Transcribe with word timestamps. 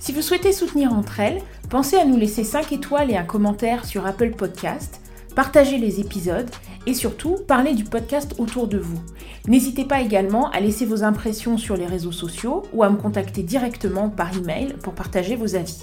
Si 0.00 0.12
vous 0.12 0.22
souhaitez 0.22 0.52
soutenir 0.52 0.92
entre 0.92 1.18
elles, 1.18 1.42
pensez 1.68 1.96
à 1.96 2.04
nous 2.04 2.16
laisser 2.16 2.44
5 2.44 2.70
étoiles 2.72 3.10
et 3.10 3.16
un 3.16 3.24
commentaire 3.24 3.84
sur 3.84 4.06
Apple 4.06 4.30
Podcast, 4.30 5.00
partager 5.34 5.76
les 5.76 5.98
épisodes 5.98 6.48
et 6.86 6.94
surtout 6.94 7.36
parler 7.48 7.74
du 7.74 7.82
podcast 7.82 8.36
autour 8.38 8.68
de 8.68 8.78
vous. 8.78 9.00
N'hésitez 9.48 9.84
pas 9.84 10.00
également 10.00 10.50
à 10.50 10.60
laisser 10.60 10.86
vos 10.86 11.02
impressions 11.02 11.58
sur 11.58 11.76
les 11.76 11.86
réseaux 11.86 12.12
sociaux 12.12 12.62
ou 12.72 12.84
à 12.84 12.90
me 12.90 12.96
contacter 12.96 13.42
directement 13.42 14.08
par 14.08 14.36
email 14.36 14.74
pour 14.82 14.94
partager 14.94 15.34
vos 15.34 15.56
avis. 15.56 15.82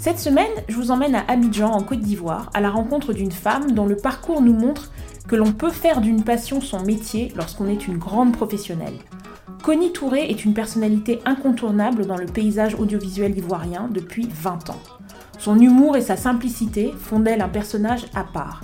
Cette 0.00 0.18
semaine, 0.18 0.50
je 0.68 0.74
vous 0.74 0.90
emmène 0.90 1.14
à 1.14 1.24
Abidjan 1.28 1.70
en 1.70 1.82
Côte 1.82 2.00
d'Ivoire 2.00 2.50
à 2.52 2.60
la 2.60 2.70
rencontre 2.70 3.12
d'une 3.12 3.32
femme 3.32 3.72
dont 3.72 3.86
le 3.86 3.96
parcours 3.96 4.42
nous 4.42 4.54
montre 4.54 4.90
que 5.28 5.36
l'on 5.36 5.52
peut 5.52 5.70
faire 5.70 6.00
d'une 6.00 6.24
passion 6.24 6.60
son 6.60 6.82
métier 6.82 7.32
lorsqu'on 7.36 7.68
est 7.68 7.86
une 7.86 7.98
grande 7.98 8.32
professionnelle. 8.32 8.98
Connie 9.62 9.92
Touré 9.92 10.30
est 10.30 10.46
une 10.46 10.54
personnalité 10.54 11.20
incontournable 11.26 12.06
dans 12.06 12.16
le 12.16 12.24
paysage 12.24 12.74
audiovisuel 12.76 13.36
ivoirien 13.36 13.90
depuis 13.92 14.26
20 14.26 14.70
ans. 14.70 14.80
Son 15.38 15.58
humour 15.58 15.98
et 15.98 16.00
sa 16.00 16.16
simplicité 16.16 16.92
font 16.98 17.20
d'elle 17.20 17.42
un 17.42 17.48
personnage 17.48 18.06
à 18.14 18.24
part. 18.24 18.62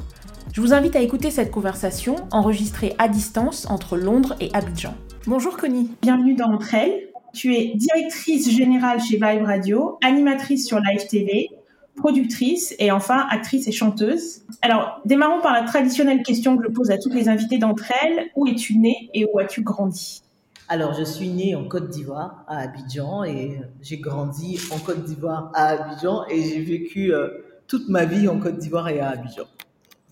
Je 0.54 0.62
vous 0.62 0.72
invite 0.72 0.96
à 0.96 1.02
écouter 1.02 1.30
cette 1.30 1.50
conversation 1.50 2.16
enregistrée 2.30 2.94
à 2.98 3.08
distance 3.08 3.68
entre 3.68 3.98
Londres 3.98 4.36
et 4.40 4.48
Abidjan. 4.54 4.94
Bonjour 5.26 5.58
Connie, 5.58 5.90
bienvenue 6.00 6.34
dans 6.34 6.50
Entre 6.50 6.74
elles. 6.74 7.08
Tu 7.34 7.54
es 7.54 7.74
directrice 7.74 8.50
générale 8.50 8.98
chez 9.02 9.16
Vibe 9.16 9.44
Radio, 9.44 9.98
animatrice 10.02 10.66
sur 10.66 10.80
Live 10.80 11.06
TV, 11.08 11.50
productrice 11.94 12.74
et 12.78 12.90
enfin 12.90 13.26
actrice 13.30 13.68
et 13.68 13.72
chanteuse. 13.72 14.42
Alors, 14.62 15.02
démarrons 15.04 15.42
par 15.42 15.52
la 15.52 15.64
traditionnelle 15.64 16.22
question 16.22 16.56
que 16.56 16.64
je 16.64 16.70
pose 16.70 16.90
à 16.90 16.96
toutes 16.96 17.14
les 17.14 17.28
invitées 17.28 17.58
d'entre 17.58 17.92
elles. 18.02 18.30
Où 18.34 18.46
es-tu 18.46 18.78
née 18.78 19.10
et 19.12 19.26
où 19.26 19.38
as-tu 19.38 19.60
grandi? 19.60 20.22
Alors, 20.68 20.94
je 20.94 21.04
suis 21.04 21.28
née 21.28 21.54
en 21.54 21.68
Côte 21.68 21.90
d'Ivoire, 21.90 22.44
à 22.48 22.58
Abidjan, 22.58 23.22
et 23.24 23.60
j'ai 23.82 23.98
grandi 23.98 24.58
en 24.72 24.78
Côte 24.78 25.04
d'Ivoire, 25.04 25.52
à 25.54 25.68
Abidjan, 25.68 26.24
et 26.28 26.42
j'ai 26.42 26.60
vécu 26.60 27.12
euh, 27.12 27.28
toute 27.68 27.88
ma 27.88 28.04
vie 28.04 28.26
en 28.26 28.40
Côte 28.40 28.58
d'Ivoire 28.58 28.88
et 28.88 28.98
à 28.98 29.10
Abidjan. 29.10 29.44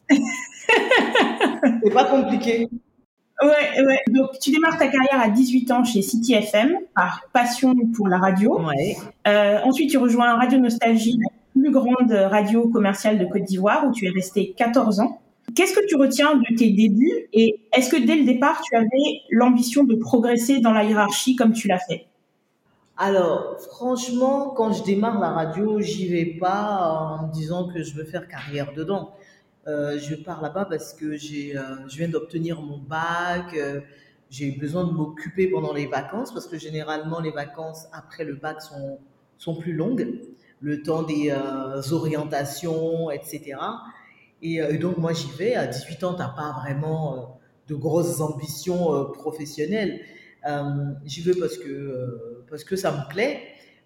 C'est 0.10 1.92
pas 1.92 2.04
compliqué. 2.04 2.68
Ouais, 3.42 3.84
ouais. 3.84 3.98
Donc, 4.10 4.38
tu 4.40 4.52
démarres 4.52 4.78
ta 4.78 4.86
carrière 4.86 5.20
à 5.20 5.28
18 5.28 5.70
ans 5.72 5.84
chez 5.84 6.02
City 6.02 6.34
FM 6.34 6.78
par 6.94 7.28
passion 7.32 7.74
pour 7.96 8.06
la 8.06 8.18
radio. 8.18 8.60
Ouais. 8.60 8.96
Euh, 9.26 9.58
ensuite, 9.64 9.90
tu 9.90 9.98
rejoins 9.98 10.36
Radio 10.36 10.60
Nostalgie, 10.60 11.18
plus 11.52 11.72
grande 11.72 12.12
radio 12.12 12.68
commerciale 12.68 13.18
de 13.18 13.24
Côte 13.24 13.42
d'Ivoire 13.42 13.86
où 13.86 13.92
tu 13.92 14.06
es 14.06 14.10
resté 14.10 14.54
14 14.56 15.00
ans. 15.00 15.20
Qu'est-ce 15.54 15.74
que 15.74 15.86
tu 15.86 15.96
retiens 15.96 16.36
de 16.36 16.56
tes 16.56 16.70
débuts 16.70 17.28
et 17.32 17.60
est-ce 17.72 17.88
que 17.88 17.96
dès 17.96 18.16
le 18.16 18.24
départ, 18.24 18.60
tu 18.62 18.74
avais 18.76 19.22
l'ambition 19.30 19.84
de 19.84 19.94
progresser 19.94 20.60
dans 20.60 20.72
la 20.72 20.84
hiérarchie 20.84 21.36
comme 21.36 21.52
tu 21.52 21.68
l'as 21.68 21.78
fait? 21.78 22.06
Alors, 22.96 23.56
franchement, 23.60 24.50
quand 24.50 24.72
je 24.72 24.84
démarre 24.84 25.18
la 25.18 25.30
radio, 25.30 25.80
j'y 25.80 26.08
vais 26.08 26.26
pas 26.38 27.18
en 27.18 27.26
me 27.26 27.32
disant 27.32 27.68
que 27.68 27.82
je 27.82 27.94
veux 27.94 28.04
faire 28.04 28.28
carrière 28.28 28.72
dedans. 28.72 29.14
Euh, 29.66 29.98
je 29.98 30.14
pars 30.14 30.42
là-bas 30.42 30.66
parce 30.66 30.92
que 30.92 31.16
j'ai, 31.16 31.56
euh, 31.56 31.62
je 31.88 31.96
viens 31.96 32.08
d'obtenir 32.08 32.60
mon 32.60 32.78
bac. 32.78 33.54
Euh, 33.56 33.80
j'ai 34.30 34.52
besoin 34.52 34.84
de 34.84 34.92
m'occuper 34.92 35.48
pendant 35.48 35.72
les 35.72 35.86
vacances 35.86 36.32
parce 36.32 36.46
que 36.46 36.58
généralement 36.58 37.20
les 37.20 37.30
vacances 37.30 37.86
après 37.92 38.24
le 38.24 38.34
bac 38.34 38.60
sont, 38.62 38.98
sont 39.38 39.56
plus 39.56 39.72
longues 39.72 40.20
le 40.60 40.82
temps 40.82 41.02
des 41.02 41.30
orientations, 41.92 43.10
etc. 43.10 43.56
Euh, 44.44 44.72
et, 44.72 44.78
donc, 44.78 44.98
moi, 44.98 45.12
j'y 45.12 45.30
vais. 45.38 45.54
À 45.54 45.66
18 45.66 46.04
ans, 46.04 46.14
tu 46.14 46.20
n'as 46.20 46.28
pas 46.28 46.52
vraiment 46.62 47.14
euh, 47.14 47.20
de 47.68 47.74
grosses 47.74 48.20
ambitions 48.20 49.10
professionnelles. 49.12 50.00
j'y 51.04 51.22
vais 51.22 51.34
parce 51.34 51.56
que, 51.56 52.44
parce 52.50 52.64
que 52.64 52.76
ça 52.76 52.92
me 52.92 53.08
plaît. 53.12 53.40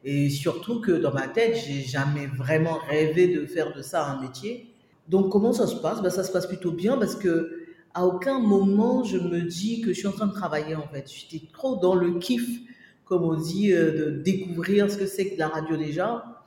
Et 0.05 0.31
surtout 0.31 0.81
que 0.81 0.93
dans 0.93 1.13
ma 1.13 1.29
tête, 1.29 1.57
j'ai 1.57 1.83
jamais 1.83 2.27
vraiment 2.27 2.79
rêvé 2.89 3.29
de 3.29 3.47
faire 3.47 3.75
de 3.75 3.83
ça 3.83 4.07
un 4.07 4.21
métier. 4.21 4.73
Donc, 5.09 5.31
comment 5.31 5.53
ça 5.53 5.67
se 5.67 5.77
passe? 5.77 6.03
Ben, 6.03 6.11
Ça 6.11 6.23
se 6.23 6.33
passe 6.33 6.47
plutôt 6.47 6.73
bien 6.73 6.99
parce 6.99 7.17
que 7.17 7.55
à 7.95 8.07
aucun 8.07 8.39
moment 8.39 9.03
je 9.03 9.17
me 9.17 9.41
dis 9.41 9.81
que 9.81 9.93
je 9.93 9.99
suis 9.99 10.07
en 10.07 10.13
train 10.13 10.27
de 10.27 10.33
travailler 10.33 10.77
en 10.77 10.87
fait. 10.89 11.11
J'étais 11.11 11.47
trop 11.53 11.77
dans 11.77 11.95
le 11.95 12.19
kiff, 12.19 12.47
comme 13.07 13.25
on 13.25 13.35
dit, 13.35 13.71
de 13.71 14.21
découvrir 14.25 14.91
ce 14.91 14.97
que 14.97 15.07
c'est 15.07 15.31
que 15.31 15.39
la 15.39 15.49
radio 15.49 15.77
déjà. 15.77 16.39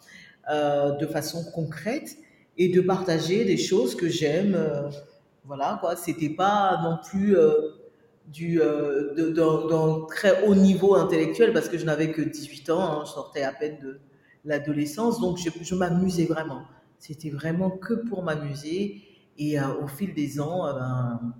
Euh, 0.49 0.97
de 0.97 1.05
façon 1.05 1.43
concrète 1.51 2.17
et 2.61 2.69
de 2.69 2.81
partager 2.81 3.43
des 3.43 3.57
choses 3.57 3.95
que 3.95 4.07
j'aime. 4.07 4.53
Euh, 4.55 4.89
voilà, 5.45 5.77
quoi. 5.81 5.95
C'était 5.95 6.29
pas 6.29 6.79
non 6.83 6.97
plus 7.03 7.35
euh, 7.35 7.53
du 8.27 8.59
d'un 8.59 10.05
très 10.07 10.45
haut 10.45 10.55
niveau 10.55 10.95
intellectuel 10.95 11.53
parce 11.53 11.69
que 11.69 11.77
je 11.77 11.85
n'avais 11.85 12.11
que 12.11 12.21
18 12.21 12.69
ans, 12.69 12.81
hein, 12.81 13.03
je 13.05 13.11
sortais 13.11 13.43
à 13.43 13.51
peine 13.51 13.77
de 13.81 13.99
l'adolescence, 14.45 15.19
donc 15.19 15.37
je, 15.37 15.75
m'amusais 15.75 16.25
vraiment. 16.25 16.61
C'était 16.99 17.29
vraiment 17.29 17.71
que 17.71 17.93
pour 17.93 18.23
m'amuser 18.23 19.01
et 19.37 19.59
au 19.59 19.87
fil 19.87 20.13
des 20.13 20.39
ans, 20.39 20.71
ben, 20.73 21.33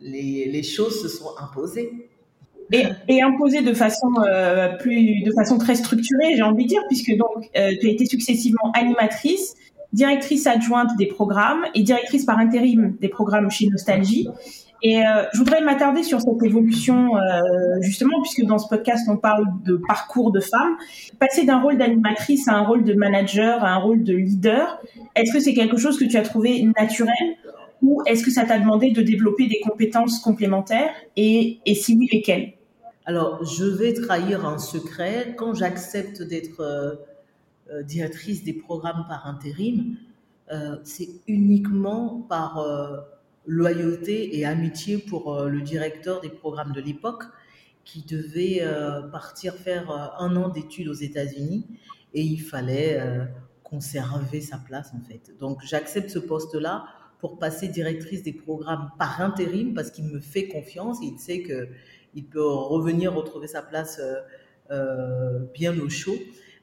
les, 0.00 0.50
les, 0.50 0.62
choses 0.62 1.02
se 1.02 1.08
sont 1.08 1.30
imposées 1.38 2.10
et, 2.72 2.84
et 3.08 3.22
imposé 3.22 3.62
de 3.62 3.74
façon 3.74 4.08
euh, 4.26 4.76
plus, 4.78 5.22
de 5.22 5.32
façon 5.32 5.58
très 5.58 5.74
structurée, 5.74 6.36
j'ai 6.36 6.42
envie 6.42 6.64
de 6.64 6.68
dire, 6.68 6.82
puisque 6.88 7.14
donc 7.16 7.50
euh, 7.56 7.70
tu 7.80 7.88
as 7.88 7.90
été 7.90 8.06
successivement 8.06 8.72
animatrice, 8.74 9.54
directrice 9.92 10.46
adjointe 10.46 10.90
des 10.98 11.06
programmes 11.06 11.64
et 11.74 11.82
directrice 11.82 12.24
par 12.24 12.38
intérim 12.38 12.96
des 13.00 13.08
programmes 13.08 13.50
chez 13.50 13.68
Nostalgie. 13.68 14.28
Et 14.84 14.98
euh, 14.98 15.24
je 15.32 15.38
voudrais 15.38 15.60
m'attarder 15.60 16.02
sur 16.02 16.20
cette 16.20 16.42
évolution, 16.42 17.16
euh, 17.16 17.40
justement, 17.80 18.20
puisque 18.20 18.44
dans 18.44 18.58
ce 18.58 18.68
podcast, 18.68 19.06
on 19.08 19.16
parle 19.16 19.44
de 19.64 19.76
parcours 19.76 20.32
de 20.32 20.40
femmes. 20.40 20.76
Passer 21.20 21.44
d'un 21.44 21.60
rôle 21.60 21.78
d'animatrice 21.78 22.48
à 22.48 22.54
un 22.54 22.62
rôle 22.62 22.82
de 22.82 22.94
manager, 22.94 23.62
à 23.62 23.74
un 23.74 23.76
rôle 23.76 24.02
de 24.02 24.14
leader, 24.14 24.80
est-ce 25.14 25.32
que 25.32 25.38
c'est 25.38 25.54
quelque 25.54 25.76
chose 25.76 25.98
que 25.98 26.04
tu 26.04 26.16
as 26.16 26.22
trouvé 26.22 26.64
naturel 26.76 27.14
ou 27.80 28.02
est-ce 28.06 28.24
que 28.24 28.30
ça 28.30 28.44
t'a 28.44 28.58
demandé 28.58 28.90
de 28.90 29.02
développer 29.02 29.46
des 29.46 29.60
compétences 29.60 30.20
complémentaires 30.20 30.90
et, 31.16 31.60
si 31.74 31.96
oui, 31.96 32.08
lesquelles? 32.12 32.52
Alors, 33.04 33.44
je 33.44 33.64
vais 33.64 33.92
trahir 33.92 34.46
un 34.46 34.58
secret. 34.58 35.34
Quand 35.36 35.54
j'accepte 35.54 36.22
d'être 36.22 36.60
euh, 36.60 36.94
directrice 37.84 38.44
des 38.44 38.52
programmes 38.52 39.06
par 39.08 39.26
intérim, 39.26 39.96
euh, 40.50 40.76
c'est 40.84 41.08
uniquement 41.26 42.26
par 42.28 42.64
loyauté 43.46 44.38
et 44.38 44.44
amitié 44.44 44.98
pour 44.98 45.44
le 45.44 45.60
directeur 45.60 46.20
des 46.20 46.28
programmes 46.28 46.72
de 46.72 46.80
l'époque 46.80 47.24
qui 47.84 48.02
devait 48.02 48.62
partir 49.10 49.54
faire 49.54 49.90
un 50.18 50.36
an 50.36 50.48
d'études 50.48 50.88
aux 50.88 50.94
États-Unis 50.94 51.66
et 52.14 52.22
il 52.22 52.38
fallait 52.38 53.00
conserver 53.64 54.40
sa 54.40 54.58
place 54.58 54.92
en 54.94 55.00
fait. 55.00 55.32
Donc 55.40 55.60
j'accepte 55.64 56.10
ce 56.10 56.18
poste-là 56.18 56.84
pour 57.18 57.38
passer 57.38 57.68
directrice 57.68 58.22
des 58.22 58.32
programmes 58.32 58.90
par 58.98 59.20
intérim 59.20 59.74
parce 59.74 59.90
qu'il 59.90 60.04
me 60.04 60.20
fait 60.20 60.48
confiance 60.48 61.02
et 61.02 61.06
il 61.06 61.18
sait 61.18 61.42
que 61.42 61.68
il 62.14 62.24
peut 62.24 62.44
revenir 62.44 63.14
retrouver 63.14 63.46
sa 63.46 63.62
place 63.62 63.98
euh, 63.98 64.16
euh, 64.70 65.38
bien 65.54 65.78
au 65.78 65.88
chaud 65.88 66.18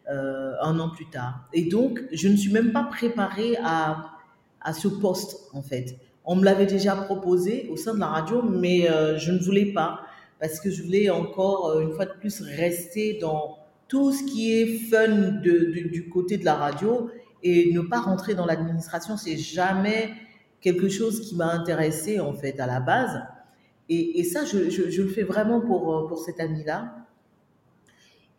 euh, 0.10 0.54
un 0.62 0.80
an 0.80 0.90
plus 0.90 1.10
tard. 1.10 1.48
Et 1.54 1.64
donc, 1.66 2.02
je 2.12 2.28
ne 2.28 2.36
suis 2.36 2.52
même 2.52 2.72
pas 2.72 2.84
préparée 2.84 3.58
à, 3.64 4.12
à 4.62 4.74
ce 4.74 4.88
poste, 4.88 5.50
en 5.54 5.62
fait. 5.62 5.98
On 6.26 6.36
me 6.36 6.46
l'avait 6.46 6.66
déjà 6.66 6.96
proposé 6.96 7.68
au 7.72 7.78
sein 7.78 7.94
de 7.94 8.00
la 8.00 8.08
radio, 8.08 8.44
mais 8.44 8.88
je 9.18 9.32
ne 9.32 9.40
voulais 9.40 9.74
pas 9.74 10.02
parce 10.40 10.60
que 10.60 10.70
je 10.70 10.84
voulais 10.84 11.10
encore, 11.10 11.80
une 11.80 11.92
fois 11.94 12.06
de 12.06 12.14
plus, 12.14 12.42
rester 12.42 13.18
dans 13.20 13.58
tout 13.88 14.12
ce 14.12 14.24
qui 14.24 14.54
est 14.54 14.68
fun 14.90 15.42
du 15.42 16.10
côté 16.10 16.38
de 16.38 16.46
la 16.46 16.56
radio 16.56 17.10
et 17.44 17.72
ne 17.74 17.82
pas 17.82 18.00
rentrer 18.00 18.36
dans 18.36 18.46
l'administration. 18.46 19.18
C'est 19.18 19.38
jamais 19.38 20.12
quelque 20.62 20.90
chose 20.90 21.22
qui 21.22 21.36
m'a 21.36 21.52
intéressé 21.52 22.20
en 22.20 22.34
fait 22.34 22.60
à 22.60 22.68
la 22.68 22.80
base. 22.80 23.22
Et, 23.92 24.24
ça, 24.24 24.46
je, 24.46 25.02
le 25.02 25.08
fais 25.08 25.24
vraiment 25.24 25.60
pour, 25.62 25.96
euh, 25.96 26.08
pour 26.08 26.20
cet 26.20 26.40
ami-là. 26.40 26.94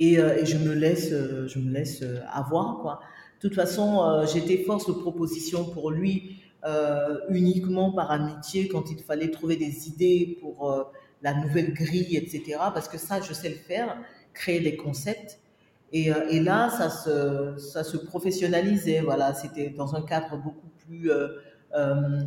Et, 0.00 0.18
euh, 0.18 0.36
et, 0.38 0.46
je 0.46 0.58
me 0.58 0.74
laisse, 0.74 1.12
euh, 1.12 1.46
je 1.46 1.60
me 1.60 1.70
laisse 1.70 2.02
avoir 2.32 2.78
quoi. 2.78 3.00
De 3.40 3.48
toute 3.48 3.54
façon, 3.54 4.26
j'étais 4.32 4.64
force 4.64 4.86
de 4.86 4.92
proposition 4.92 5.64
pour 5.64 5.90
lui 5.90 6.42
euh, 6.66 7.20
uniquement 7.30 7.90
par 7.92 8.10
amitié 8.10 8.68
quand 8.68 8.90
il 8.90 8.98
fallait 8.98 9.30
trouver 9.30 9.56
des 9.56 9.88
idées 9.88 10.36
pour 10.42 10.90
la 11.22 11.32
nouvelle 11.34 11.72
grille, 11.72 12.16
etc. 12.18 12.58
Parce 12.74 12.86
que 12.88 12.98
ça, 12.98 13.20
je 13.22 13.32
sais 13.32 13.48
le 13.48 13.54
faire, 13.54 13.96
créer 14.34 14.60
des 14.60 14.76
concepts. 14.76 15.40
Et, 15.92 16.12
euh, 16.12 16.42
là, 16.42 16.70
ça 16.70 16.88
se, 16.88 17.56
ça 17.58 17.84
se 17.84 17.96
professionnalisait. 17.96 19.00
Voilà, 19.00 19.34
c'était 19.34 19.70
dans 19.70 19.94
un 19.94 20.02
cadre 20.02 20.36
beaucoup 20.36 20.68
plus 20.86 21.10
euh, 21.10 21.28
euh, 21.74 22.20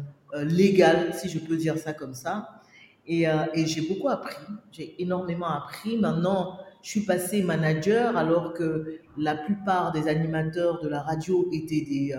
légal, 0.43 1.13
si 1.13 1.29
je 1.29 1.39
peux 1.39 1.55
dire 1.55 1.77
ça 1.77 1.93
comme 1.93 2.13
ça. 2.13 2.61
Et 3.05 3.25
j'ai 3.65 3.81
beaucoup 3.81 4.09
appris. 4.09 4.35
J'ai 4.71 5.01
énormément 5.01 5.49
appris. 5.49 5.97
Maintenant, 5.97 6.57
je 6.83 6.89
suis 6.89 7.01
passée 7.01 7.41
manager 7.41 8.15
alors 8.17 8.53
que 8.53 8.99
la 9.17 9.35
plupart 9.35 9.91
des 9.91 10.07
animateurs 10.07 10.79
de 10.81 10.87
la 10.87 11.01
radio 11.01 11.49
étaient 11.51 11.81
des, 11.81 12.15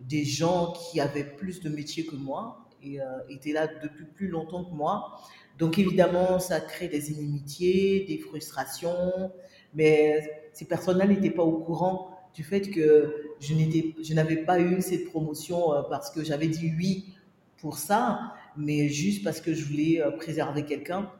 des 0.00 0.24
gens 0.24 0.72
qui 0.72 1.00
avaient 1.00 1.24
plus 1.24 1.60
de 1.60 1.68
métiers 1.68 2.06
que 2.06 2.16
moi 2.16 2.68
et 2.82 2.98
étaient 3.28 3.52
là 3.52 3.66
depuis 3.66 4.04
plus 4.06 4.28
longtemps 4.28 4.64
que 4.64 4.72
moi. 4.72 5.18
Donc 5.58 5.78
évidemment, 5.78 6.38
ça 6.38 6.60
crée 6.60 6.88
des 6.88 7.10
inimitiés, 7.10 8.04
des 8.06 8.18
frustrations, 8.18 9.32
mais 9.74 10.48
ces 10.52 10.64
personnes-là 10.64 11.06
n'étaient 11.06 11.30
pas 11.30 11.42
au 11.42 11.58
courant 11.58 12.18
du 12.34 12.44
fait 12.44 12.70
que 12.70 13.34
je 13.40 14.14
n'avais 14.14 14.36
pas 14.36 14.60
eu 14.60 14.80
cette 14.80 15.06
promotion 15.06 15.72
euh, 15.72 15.82
parce 15.90 16.10
que 16.10 16.22
j'avais 16.22 16.46
dit 16.46 16.72
oui 16.76 17.14
pour 17.60 17.78
ça, 17.78 18.34
mais 18.56 18.88
juste 18.88 19.24
parce 19.24 19.40
que 19.40 19.52
je 19.52 19.64
voulais 19.64 20.00
euh, 20.00 20.12
préserver 20.12 20.64
quelqu'un. 20.64 21.10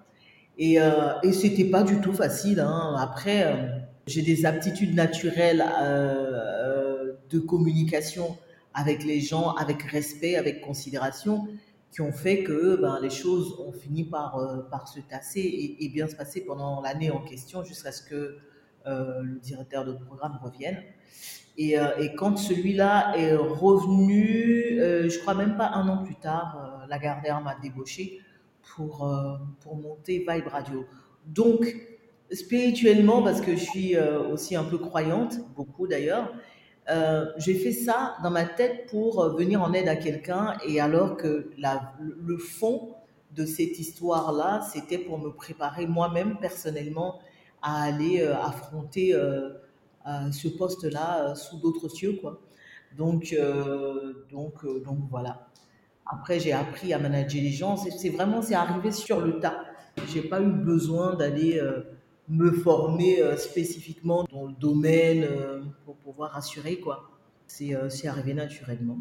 Et, 0.58 0.80
euh, 0.80 1.12
et 1.22 1.32
c'était 1.32 1.64
pas 1.64 1.82
du 1.82 2.00
tout 2.00 2.12
facile. 2.12 2.60
Hein. 2.60 2.96
Après, 2.98 3.44
euh, 3.44 3.68
j'ai 4.06 4.22
des 4.22 4.44
aptitudes 4.44 4.94
naturelles 4.94 5.64
euh, 5.80 7.12
de 7.30 7.38
communication 7.38 8.36
avec 8.74 9.04
les 9.04 9.20
gens, 9.20 9.54
avec 9.54 9.82
respect, 9.82 10.36
avec 10.36 10.60
considération, 10.60 11.46
qui 11.92 12.00
ont 12.00 12.12
fait 12.12 12.42
que 12.42 12.76
ben, 12.76 12.98
les 13.00 13.10
choses 13.10 13.58
ont 13.60 13.72
fini 13.72 14.04
par, 14.04 14.36
euh, 14.38 14.62
se 14.86 15.00
tasser 15.00 15.76
et, 15.78 15.88
bien 15.88 16.06
se 16.08 16.16
passer 16.16 16.42
pendant 16.42 16.80
l'année 16.80 17.10
en 17.10 17.20
question 17.20 17.64
jusqu'à 17.64 17.92
ce 17.92 18.02
que 18.02 18.36
euh, 18.86 19.22
le 19.22 19.38
directeur 19.40 19.84
de 19.84 19.92
programme 19.92 20.38
revienne. 20.42 20.82
Et, 21.56 21.78
euh, 21.78 22.08
quand 22.16 22.36
celui-là 22.36 23.14
est 23.16 23.34
revenu, 23.34 24.78
euh, 24.80 25.08
je 25.08 25.18
crois 25.18 25.34
même 25.34 25.56
pas 25.56 25.70
un 25.70 25.88
an 25.88 26.04
plus 26.04 26.14
tard, 26.14 26.80
euh, 26.82 26.86
Lagardère 26.86 27.40
m'a 27.40 27.56
débauché 27.56 28.20
pour, 28.62 29.06
euh, 29.06 29.36
pour 29.60 29.76
monter 29.76 30.18
Vibe 30.28 30.48
Radio. 30.48 30.86
Donc, 31.26 31.74
spirituellement, 32.32 33.22
parce 33.22 33.40
que 33.40 33.56
je 33.56 33.64
suis 33.64 33.96
aussi 33.98 34.54
un 34.56 34.64
peu 34.64 34.78
croyante, 34.78 35.38
beaucoup 35.56 35.86
d'ailleurs, 35.86 36.32
euh, 36.90 37.26
j'ai 37.36 37.54
fait 37.54 37.72
ça 37.72 38.16
dans 38.22 38.30
ma 38.30 38.46
tête 38.46 38.86
pour 38.90 39.20
euh, 39.20 39.34
venir 39.34 39.62
en 39.62 39.74
aide 39.74 39.88
à 39.88 39.96
quelqu'un 39.96 40.56
et 40.66 40.80
alors 40.80 41.16
que 41.16 41.50
la, 41.58 41.92
le 42.00 42.38
fond 42.38 42.94
de 43.32 43.44
cette 43.44 43.78
histoire-là, 43.78 44.66
c'était 44.72 44.96
pour 44.96 45.18
me 45.18 45.30
préparer 45.30 45.86
moi-même 45.86 46.38
personnellement 46.38 47.20
à 47.60 47.82
aller 47.82 48.22
euh, 48.22 48.34
affronter 48.36 49.14
euh, 49.14 49.50
euh, 50.06 50.32
ce 50.32 50.48
poste-là 50.48 51.34
sous 51.34 51.58
d'autres 51.58 51.88
cieux, 51.88 52.18
quoi. 52.20 52.40
Donc, 52.96 53.36
donc, 54.30 54.64
donc 54.82 54.98
voilà. 55.10 55.46
Après, 56.08 56.40
j'ai 56.40 56.52
appris 56.52 56.92
à 56.92 56.98
manager 56.98 57.42
les 57.42 57.50
gens. 57.50 57.76
C'est 57.76 58.08
vraiment, 58.08 58.42
c'est 58.42 58.54
arrivé 58.54 58.90
sur 58.90 59.20
le 59.20 59.40
tas. 59.40 59.64
J'ai 60.12 60.22
pas 60.22 60.40
eu 60.40 60.50
besoin 60.50 61.14
d'aller 61.14 61.60
me 62.28 62.50
former 62.52 63.20
euh, 63.20 63.36
spécifiquement 63.36 64.24
dans 64.30 64.46
le 64.46 64.52
domaine 64.52 65.24
euh, 65.24 65.60
pour 65.84 65.96
pouvoir 65.96 66.36
assurer 66.36 66.78
quoi. 66.78 67.10
C'est 67.46 67.74
euh, 67.74 67.88
arrivé 68.04 68.34
naturellement. 68.34 68.98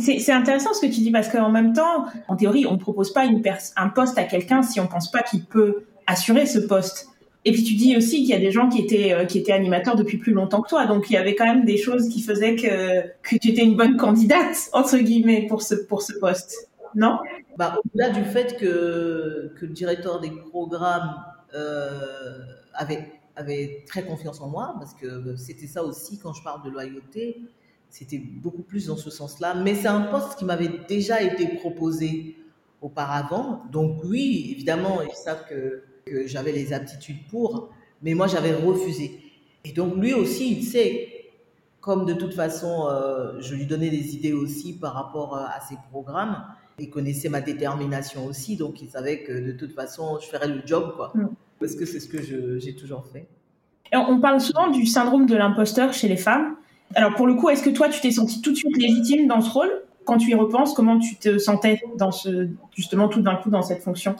C'est 0.00 0.32
intéressant 0.32 0.72
ce 0.72 0.80
que 0.80 0.86
tu 0.86 1.00
dis 1.00 1.10
parce 1.10 1.28
qu'en 1.28 1.50
même 1.50 1.74
temps, 1.74 2.06
en 2.28 2.36
théorie, 2.36 2.64
on 2.66 2.72
ne 2.72 2.78
propose 2.78 3.12
pas 3.12 3.26
une 3.26 3.42
un 3.76 3.88
poste 3.90 4.16
à 4.16 4.24
quelqu'un 4.24 4.62
si 4.62 4.80
on 4.80 4.86
pense 4.86 5.10
pas 5.10 5.22
qu'il 5.22 5.44
peut 5.44 5.84
assurer 6.06 6.46
ce 6.46 6.60
poste. 6.60 7.08
Et 7.46 7.52
puis 7.52 7.62
tu 7.62 7.74
dis 7.74 7.96
aussi 7.96 8.16
qu'il 8.18 8.30
y 8.30 8.34
a 8.34 8.38
des 8.38 8.50
gens 8.50 8.68
qui 8.68 8.80
étaient 8.82 9.12
euh, 9.14 9.24
qui 9.24 9.38
étaient 9.38 9.52
animateurs 9.52 9.96
depuis 9.96 10.18
plus 10.18 10.32
longtemps 10.32 10.60
que 10.60 10.68
toi, 10.68 10.86
donc 10.86 11.08
il 11.08 11.14
y 11.14 11.16
avait 11.16 11.34
quand 11.34 11.46
même 11.46 11.64
des 11.64 11.78
choses 11.78 12.08
qui 12.10 12.20
faisaient 12.20 12.56
que 12.56 13.02
que 13.22 13.36
tu 13.36 13.50
étais 13.50 13.64
une 13.64 13.76
bonne 13.76 13.96
candidate 13.96 14.68
entre 14.72 14.98
guillemets 14.98 15.46
pour 15.48 15.62
ce 15.62 15.74
pour 15.74 16.02
ce 16.02 16.12
poste, 16.14 16.68
non? 16.94 17.18
Bah 17.56 17.78
au-delà 17.78 18.10
du 18.10 18.24
fait 18.24 18.56
que 18.58 19.52
que 19.58 19.64
le 19.64 19.72
directeur 19.72 20.20
des 20.20 20.32
programmes 20.50 21.14
euh, 21.54 22.44
avait, 22.74 23.08
avait 23.36 23.84
très 23.86 24.04
confiance 24.04 24.40
en 24.40 24.48
moi, 24.48 24.74
parce 24.78 24.94
que 24.94 25.36
c'était 25.36 25.66
ça 25.66 25.82
aussi 25.84 26.18
quand 26.18 26.32
je 26.32 26.42
parle 26.42 26.62
de 26.64 26.70
loyauté, 26.70 27.42
c'était 27.88 28.18
beaucoup 28.18 28.62
plus 28.62 28.86
dans 28.86 28.96
ce 28.96 29.10
sens-là. 29.10 29.54
Mais 29.54 29.74
c'est 29.74 29.88
un 29.88 30.02
poste 30.02 30.38
qui 30.38 30.44
m'avait 30.44 30.70
déjà 30.88 31.22
été 31.22 31.46
proposé 31.56 32.36
auparavant. 32.82 33.62
Donc 33.72 34.02
oui, 34.04 34.48
évidemment, 34.52 35.00
ils 35.02 35.14
savent 35.14 35.46
que, 35.48 35.82
que 36.06 36.26
j'avais 36.26 36.52
les 36.52 36.72
aptitudes 36.72 37.26
pour, 37.30 37.70
mais 38.02 38.14
moi 38.14 38.26
j'avais 38.28 38.54
refusé. 38.54 39.20
Et 39.64 39.72
donc 39.72 39.96
lui 39.96 40.14
aussi, 40.14 40.52
il 40.52 40.62
sait, 40.62 41.08
comme 41.80 42.06
de 42.06 42.14
toute 42.14 42.34
façon, 42.34 42.86
euh, 42.88 43.40
je 43.40 43.54
lui 43.54 43.66
donnais 43.66 43.90
des 43.90 44.14
idées 44.14 44.32
aussi 44.32 44.72
par 44.78 44.94
rapport 44.94 45.36
à 45.36 45.60
ses 45.68 45.76
programmes, 45.90 46.44
il 46.78 46.90
connaissait 46.90 47.28
ma 47.28 47.40
détermination 47.40 48.26
aussi, 48.26 48.56
donc 48.56 48.80
il 48.82 48.88
savait 48.88 49.22
que 49.22 49.32
de 49.32 49.52
toute 49.52 49.72
façon, 49.72 50.18
je 50.20 50.26
ferais 50.26 50.48
le 50.48 50.62
job, 50.64 50.92
quoi. 50.94 51.12
Mm. 51.14 51.28
Parce 51.58 51.74
que 51.74 51.86
c'est 51.86 52.00
ce 52.00 52.08
que 52.08 52.22
j'ai 52.22 52.76
toujours 52.76 53.06
fait. 53.06 53.26
Et 53.92 53.96
on 53.96 54.20
parle 54.20 54.40
souvent 54.40 54.70
du 54.70 54.84
syndrome 54.84 55.26
de 55.26 55.34
l'imposteur 55.34 55.92
chez 55.92 56.06
les 56.06 56.16
femmes. 56.16 56.56
Alors 56.94 57.14
pour 57.14 57.26
le 57.26 57.34
coup, 57.34 57.48
est-ce 57.48 57.62
que 57.62 57.70
toi, 57.70 57.88
tu 57.88 58.00
t'es 58.00 58.10
sentie 58.10 58.42
tout 58.42 58.52
de 58.52 58.56
suite 58.56 58.76
légitime 58.76 59.26
dans 59.26 59.40
ce 59.40 59.50
rôle? 59.50 59.82
Quand 60.04 60.18
tu 60.18 60.30
y 60.30 60.34
repenses, 60.34 60.74
comment 60.74 60.98
tu 60.98 61.16
te 61.16 61.38
sentais 61.38 61.80
dans 61.96 62.12
ce, 62.12 62.48
justement 62.76 63.08
tout 63.08 63.22
d'un 63.22 63.36
coup 63.36 63.50
dans 63.50 63.62
cette 63.62 63.82
fonction? 63.82 64.14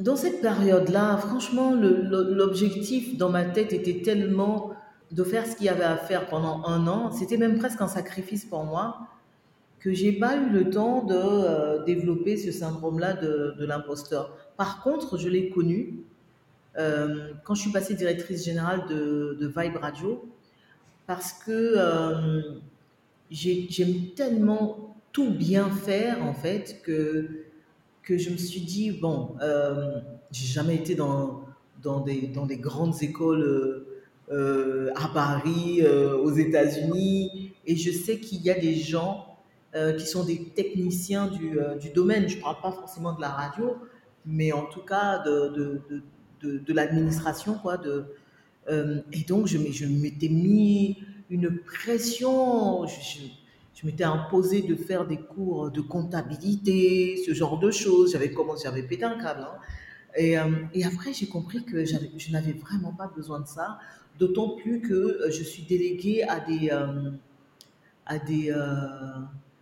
Dans 0.00 0.16
cette 0.16 0.40
période-là, 0.40 1.16
franchement, 1.18 1.72
l'objectif 1.72 3.16
dans 3.16 3.28
ma 3.28 3.44
tête 3.44 3.72
était 3.72 4.02
tellement 4.02 4.72
de 5.12 5.22
faire 5.22 5.46
ce 5.46 5.56
qu'il 5.56 5.66
y 5.66 5.68
avait 5.68 5.84
à 5.84 5.96
faire 5.96 6.26
pendant 6.28 6.64
un 6.66 6.86
an. 6.86 7.12
C'était 7.12 7.36
même 7.36 7.58
presque 7.58 7.80
un 7.80 7.88
sacrifice 7.88 8.44
pour 8.44 8.64
moi 8.64 9.08
que 9.82 9.92
j'ai 9.92 10.12
pas 10.12 10.36
eu 10.36 10.48
le 10.48 10.70
temps 10.70 11.04
de 11.04 11.14
euh, 11.14 11.84
développer 11.84 12.36
ce 12.36 12.52
syndrome-là 12.52 13.14
de, 13.14 13.64
l'imposteur. 13.64 14.36
Par 14.56 14.82
contre, 14.82 15.18
je 15.18 15.28
l'ai 15.28 15.50
connu 15.50 16.04
euh, 16.78 17.32
quand 17.44 17.54
je 17.54 17.62
suis 17.62 17.72
passée 17.72 17.94
directrice 17.94 18.44
générale 18.44 18.86
de, 18.88 19.36
de 19.40 19.46
Vibe 19.46 19.76
Radio, 19.76 20.24
parce 21.06 21.32
que 21.32 21.74
euh, 21.76 22.42
j'aime 23.30 24.12
tellement 24.14 24.96
tout 25.12 25.30
bien 25.30 25.68
faire 25.68 26.22
en 26.24 26.32
fait 26.32 26.80
que 26.82 27.44
que 28.02 28.18
je 28.18 28.30
me 28.30 28.36
suis 28.36 28.60
dit 28.60 28.90
bon, 28.92 29.36
euh, 29.42 30.00
j'ai 30.30 30.46
jamais 30.46 30.76
été 30.76 30.94
dans 30.94 31.42
dans 31.82 32.00
des 32.00 32.28
dans 32.28 32.46
des 32.46 32.58
grandes 32.58 33.02
écoles 33.02 33.86
euh, 34.30 34.90
à 34.94 35.08
Paris, 35.08 35.80
euh, 35.82 36.16
aux 36.16 36.32
États-Unis, 36.32 37.52
et 37.66 37.76
je 37.76 37.90
sais 37.90 38.18
qu'il 38.20 38.40
y 38.42 38.50
a 38.50 38.58
des 38.58 38.74
gens 38.74 39.26
euh, 39.74 39.92
qui 39.94 40.06
sont 40.06 40.24
des 40.24 40.44
techniciens 40.54 41.26
du, 41.28 41.58
euh, 41.58 41.76
du 41.76 41.90
domaine. 41.90 42.28
Je 42.28 42.36
ne 42.36 42.40
parle 42.42 42.60
pas 42.62 42.72
forcément 42.72 43.12
de 43.14 43.20
la 43.20 43.28
radio, 43.28 43.76
mais 44.24 44.52
en 44.52 44.66
tout 44.66 44.82
cas 44.82 45.18
de, 45.24 45.48
de, 45.48 45.80
de, 45.90 46.02
de, 46.40 46.58
de 46.58 46.72
l'administration. 46.72 47.54
Quoi, 47.54 47.76
de, 47.76 48.04
euh, 48.68 49.00
et 49.12 49.24
donc, 49.24 49.46
je, 49.46 49.58
je 49.70 49.86
m'étais 49.86 50.28
mis 50.28 50.98
une 51.30 51.58
pression. 51.58 52.86
Je 53.82 53.86
m'étais 53.86 54.04
imposé 54.04 54.62
de 54.62 54.76
faire 54.76 55.06
des 55.06 55.18
cours 55.18 55.70
de 55.70 55.80
comptabilité, 55.80 57.20
ce 57.26 57.34
genre 57.34 57.58
de 57.58 57.70
choses. 57.70 58.12
J'avais 58.12 58.30
commencé, 58.30 58.64
j'avais 58.64 58.82
pété 58.82 59.04
un 59.04 59.18
câble. 59.18 59.42
Hein. 59.42 59.58
Et, 60.16 60.38
euh, 60.38 60.44
et, 60.72 60.84
après, 60.84 61.12
j'ai 61.12 61.26
compris 61.26 61.64
que 61.64 61.84
je 61.84 62.32
n'avais 62.32 62.52
vraiment 62.52 62.92
pas 62.92 63.10
besoin 63.14 63.40
de 63.40 63.46
ça, 63.46 63.78
d'autant 64.18 64.50
plus 64.50 64.80
que 64.80 65.22
je 65.30 65.42
suis 65.42 65.64
déléguée 65.64 66.22
à 66.22 66.38
des, 66.38 66.70
euh, 66.70 67.10
à 68.06 68.18
des, 68.18 68.50
euh, 68.50 68.66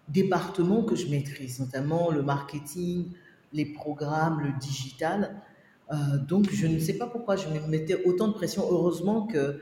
départements 0.09 0.83
que 0.83 0.97
je 0.97 1.07
maîtrise, 1.09 1.61
notamment 1.61 2.11
le 2.11 2.23
marketing, 2.23 3.07
les 3.53 3.65
programmes, 3.65 4.41
le 4.41 4.53
digital. 4.59 5.41
Euh, 5.93 6.19
donc, 6.19 6.51
je 6.53 6.67
ne 6.67 6.79
sais 6.79 6.95
pas 6.99 7.07
pourquoi 7.07 7.37
je 7.37 7.49
me 7.49 7.67
mettais 7.69 8.05
autant 8.05 8.29
de 8.29 8.33
pression. 8.33 8.65
Heureusement 8.71 9.27
que, 9.27 9.61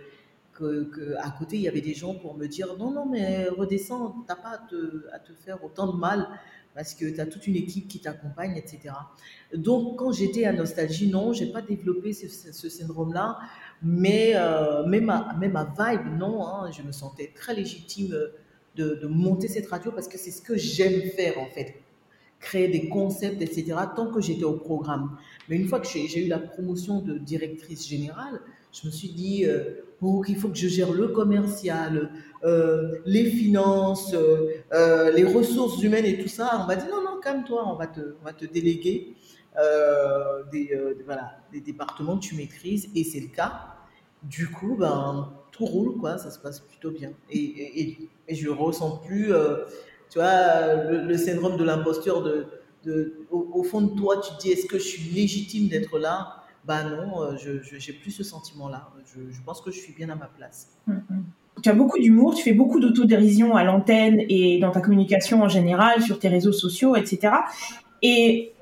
que, 0.59 1.15
à 1.19 1.31
côté, 1.31 1.57
il 1.57 1.63
y 1.63 1.69
avait 1.69 1.81
des 1.81 1.95
gens 1.95 2.15
pour 2.15 2.37
me 2.37 2.47
dire 2.47 2.77
non, 2.79 2.91
non, 2.91 3.07
mais 3.07 3.49
redescends, 3.49 4.13
tu 4.13 4.19
n'as 4.29 4.37
pas 4.37 4.51
à 4.51 4.59
te, 4.59 5.07
à 5.13 5.19
te, 5.19 5.33
faire 5.33 5.63
autant 5.65 5.93
de 5.93 5.99
mal 5.99 6.29
parce 6.75 6.95
que 6.95 7.07
tu 7.07 7.21
as 7.21 7.27
toute 7.27 7.47
une 7.47 7.57
équipe 7.57 7.89
qui 7.89 8.01
t'accompagne, 8.01 8.57
etc. 8.57 8.95
Donc, 9.55 9.99
quand 9.99 10.13
j'étais 10.13 10.45
à 10.45 10.53
Nostalgie, 10.53 11.09
non, 11.11 11.33
j'ai 11.33 11.51
pas 11.53 11.63
développé 11.63 12.13
ce, 12.13 12.69
syndrome-là, 12.69 13.39
mais 13.83 14.33
euh, 14.35 14.85
même, 14.87 15.11
à, 15.11 15.35
même 15.41 15.57
à 15.57 15.65
Vibe, 15.65 16.19
non, 16.19 16.47
hein, 16.47 16.71
je 16.71 16.83
me 16.83 16.93
sentais 16.93 17.33
très 17.35 17.55
légitime 17.55 18.09
de, 18.77 18.95
de 18.95 19.07
monter 19.07 19.49
cette 19.49 19.69
radio 19.69 19.91
parce 19.91 20.09
que 20.09 20.19
c'est 20.19 20.31
ce 20.31 20.43
que 20.43 20.57
j'aime 20.57 21.03
faire 21.17 21.39
en 21.39 21.47
fait 21.47 21.83
créer 22.41 22.69
des 22.69 22.89
concepts, 22.89 23.43
etc., 23.43 23.77
tant 23.97 24.13
que 24.13 24.21
j'étais 24.21 24.45
au 24.45 24.55
programme. 24.55 25.17
Mais 25.49 25.57
une 25.57 25.67
fois 25.67 25.81
que 25.81 25.89
j'ai 25.89 26.25
eu 26.25 26.29
la 26.29 26.39
promotion 26.39 27.01
de 27.01 27.19
directrice 27.19 27.89
générale, 27.89 28.41
je 28.73 28.87
me 28.87 28.93
suis 28.93 29.09
dit, 29.09 29.45
euh, 29.45 29.83
oh, 30.03 30.23
il 30.29 30.37
faut 30.37 30.49
que 30.49 30.57
je 30.57 30.69
gère 30.69 30.93
le 30.93 31.09
commercial, 31.09 32.11
euh, 32.45 32.99
les 33.05 33.25
finances, 33.25 34.15
euh, 34.15 35.11
les 35.13 35.25
ressources 35.25 35.83
humaines 35.83 36.07
et 36.07 36.19
tout 36.23 36.29
ça. 36.29 36.61
On 36.63 36.67
m'a 36.67 36.77
dit, 36.77 36.87
non, 36.91 37.03
non, 37.03 37.21
calme-toi, 37.21 37.63
on, 37.67 37.75
va 37.75 37.87
te, 37.87 38.01
on 38.21 38.25
va 38.25 38.33
te 38.33 38.45
déléguer 38.45 39.15
des, 40.53 40.71
voilà, 41.05 41.39
des 41.53 41.61
départements 41.61 42.17
que 42.19 42.25
tu 42.25 42.37
maîtrises, 42.37 42.89
et 42.95 43.03
c'est 43.03 43.21
le 43.21 43.29
cas. 43.29 43.75
Du 44.23 44.49
coup, 44.51 44.77
ben, 44.77 45.33
tout 45.53 45.67
roule, 45.67 45.97
quoi, 45.99 46.19
ça 46.19 46.31
se 46.31 46.39
passe 46.39 46.61
plutôt 46.61 46.91
bien. 46.91 47.13
Et, 47.31 47.39
et, 47.39 48.09
et 48.29 48.35
je 48.35 48.49
ressens 48.49 48.99
plus, 48.99 49.33
euh, 49.33 49.65
tu 50.11 50.19
vois, 50.19 50.75
le, 50.85 51.17
syndrome 51.17 51.57
de 51.57 51.65
l'imposture 51.65 52.23
de, 52.23 52.47
de 52.85 53.27
au, 53.31 53.63
fond 53.63 53.83
de 53.83 53.99
toi, 53.99 54.21
tu 54.21 54.35
te 54.37 54.41
dis, 54.41 54.51
est-ce 54.53 54.67
que 54.67 54.79
je 54.79 54.85
suis 54.85 55.11
légitime 55.15 55.69
d'être 55.69 55.99
là? 55.99 56.38
Bah 56.65 56.85
non, 56.85 57.23
euh, 57.23 57.37
je 57.37 57.53
n'ai 57.53 57.99
plus 57.99 58.11
ce 58.11 58.23
sentiment-là. 58.23 58.91
Je, 59.07 59.41
pense 59.45 59.61
que 59.61 59.71
je 59.71 59.79
suis 59.79 59.93
bien 59.93 60.11
à 60.11 60.15
ma 60.15 60.27
place. 60.27 60.69
Mm, 60.87 60.93
mm. 60.93 61.25
Tu 61.63 61.69
as 61.69 61.73
beaucoup 61.73 61.99
d'humour, 61.99 62.35
tu 62.35 62.43
fais 62.43 62.53
beaucoup 62.53 62.79
d'autodérision 62.79 63.57
à 63.57 63.65
l'antenne 63.65 64.21
et 64.29 64.59
dans 64.61 64.71
ta 64.71 64.81
communication 64.81 65.43
en 65.43 65.49
général, 65.49 66.03
sur 66.03 66.19
tes 66.19 66.29
réseaux 66.29 66.53
sociaux, 66.53 66.95
etc. 66.95 67.35
Et 68.03 68.53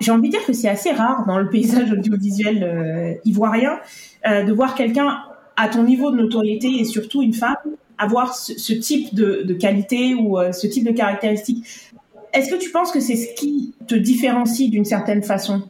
j'ai 0.00 0.12
envie 0.12 0.28
de 0.28 0.32
dire 0.36 0.46
que 0.46 0.52
c'est 0.52 0.68
assez 0.68 0.92
rare 0.92 1.26
dans 1.26 1.38
le 1.38 1.50
paysage 1.50 1.92
audiovisuel 1.92 2.62
euh, 2.62 3.14
ivoirien 3.24 3.80
euh, 4.26 4.44
de 4.44 4.52
voir 4.52 4.74
quelqu'un 4.74 5.18
à 5.56 5.68
ton 5.68 5.82
niveau 5.82 6.10
de 6.10 6.16
notoriété 6.16 6.68
et 6.68 6.84
surtout 6.84 7.22
une 7.22 7.34
femme 7.34 7.56
avoir 7.98 8.36
ce, 8.36 8.72
type 8.72 9.12
de, 9.12 9.52
qualité 9.54 10.14
ou 10.14 10.38
ce 10.52 10.68
type 10.68 10.84
de 10.84 10.92
caractéristiques. 10.92 11.66
Est-ce 12.32 12.48
que 12.48 12.56
tu 12.56 12.70
penses 12.70 12.92
que 12.92 13.00
c'est 13.00 13.16
ce 13.16 13.34
qui 13.34 13.74
te 13.88 13.96
différencie 13.96 14.70
d'une 14.70 14.84
certaine 14.84 15.24
façon? 15.24 15.68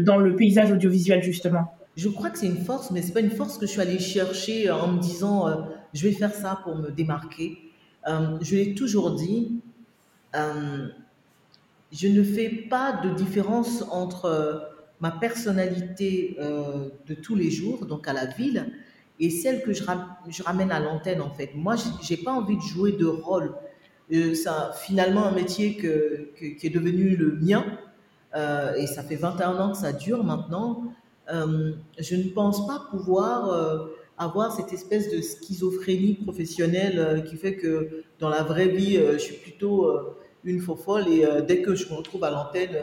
Dans 0.00 0.16
le 0.16 0.36
paysage 0.36 0.72
audiovisuel 0.72 1.22
justement 1.22 1.74
Je 1.96 2.08
crois 2.08 2.30
que 2.30 2.38
c'est 2.38 2.46
une 2.46 2.64
force, 2.64 2.90
mais 2.90 3.02
c'est 3.02 3.12
pas 3.12 3.20
une 3.20 3.30
force 3.30 3.58
que 3.58 3.66
je 3.66 3.72
suis 3.72 3.80
allée 3.80 3.98
chercher 3.98 4.70
en 4.70 4.88
me 4.92 5.00
disant 5.00 5.46
je 5.92 6.08
vais 6.08 6.12
faire 6.12 6.32
ça 6.32 6.60
pour 6.64 6.76
me 6.76 6.90
démarquer. 6.90 7.58
je 8.06 8.56
l'ai 8.56 8.74
toujours 8.74 9.14
dit 9.14 9.60
je 11.92 12.08
ne 12.08 12.22
fais 12.22 12.48
pas 12.48 13.00
de 13.04 13.10
différence 13.10 13.84
entre 13.90 14.24
euh, 14.24 14.58
ma 15.00 15.10
personnalité 15.10 16.36
euh, 16.40 16.88
de 17.06 17.14
tous 17.14 17.34
les 17.34 17.50
jours, 17.50 17.86
donc 17.86 18.08
à 18.08 18.12
la 18.12 18.26
ville, 18.26 18.72
et 19.20 19.30
celle 19.30 19.62
que 19.62 19.72
je, 19.72 19.82
ramène 20.42 20.72
à 20.72 20.80
l'antenne 20.80 21.20
en 21.20 21.30
fait. 21.30 21.50
Moi, 21.54 21.76
j'ai 22.02 22.16
pas 22.16 22.32
envie 22.32 22.56
de 22.56 22.62
jouer 22.62 22.92
de 22.92 23.04
rôle. 23.04 23.54
Euh, 24.12 24.34
c'est 24.34 24.50
finalement 24.80 25.26
un 25.26 25.32
métier 25.32 25.76
qui 25.76 26.66
est 26.66 26.74
devenu 26.74 27.14
le 27.14 27.36
mien, 27.36 27.64
et 28.34 28.86
ça 28.86 29.02
fait 29.02 29.16
21 29.16 29.58
ans 29.58 29.72
que 29.72 29.78
ça 29.78 29.92
dure 29.92 30.24
maintenant. 30.24 30.84
je 31.28 32.16
ne 32.16 32.28
pense 32.34 32.66
pas 32.66 32.82
pouvoir 32.90 33.88
avoir 34.18 34.52
cette 34.52 34.72
espèce 34.72 35.10
de 35.10 35.20
schizophrénie 35.20 36.14
professionnelle 36.14 37.24
qui 37.28 37.36
fait 37.36 37.56
que 37.56 38.04
dans 38.18 38.28
la 38.28 38.42
vraie 38.42 38.68
vie, 38.68 38.96
je 38.96 39.18
suis 39.18 39.36
plutôt 39.36 39.86
une 40.44 40.60
faux 40.60 40.76
folle 40.76 41.08
et 41.08 41.24
euh, 41.24 41.40
dès 41.40 41.62
que 41.62 41.74
je 41.74 41.88
me 41.88 41.94
retrouve 41.94 42.24
à 42.24 42.30
l'antenne, 42.30 42.76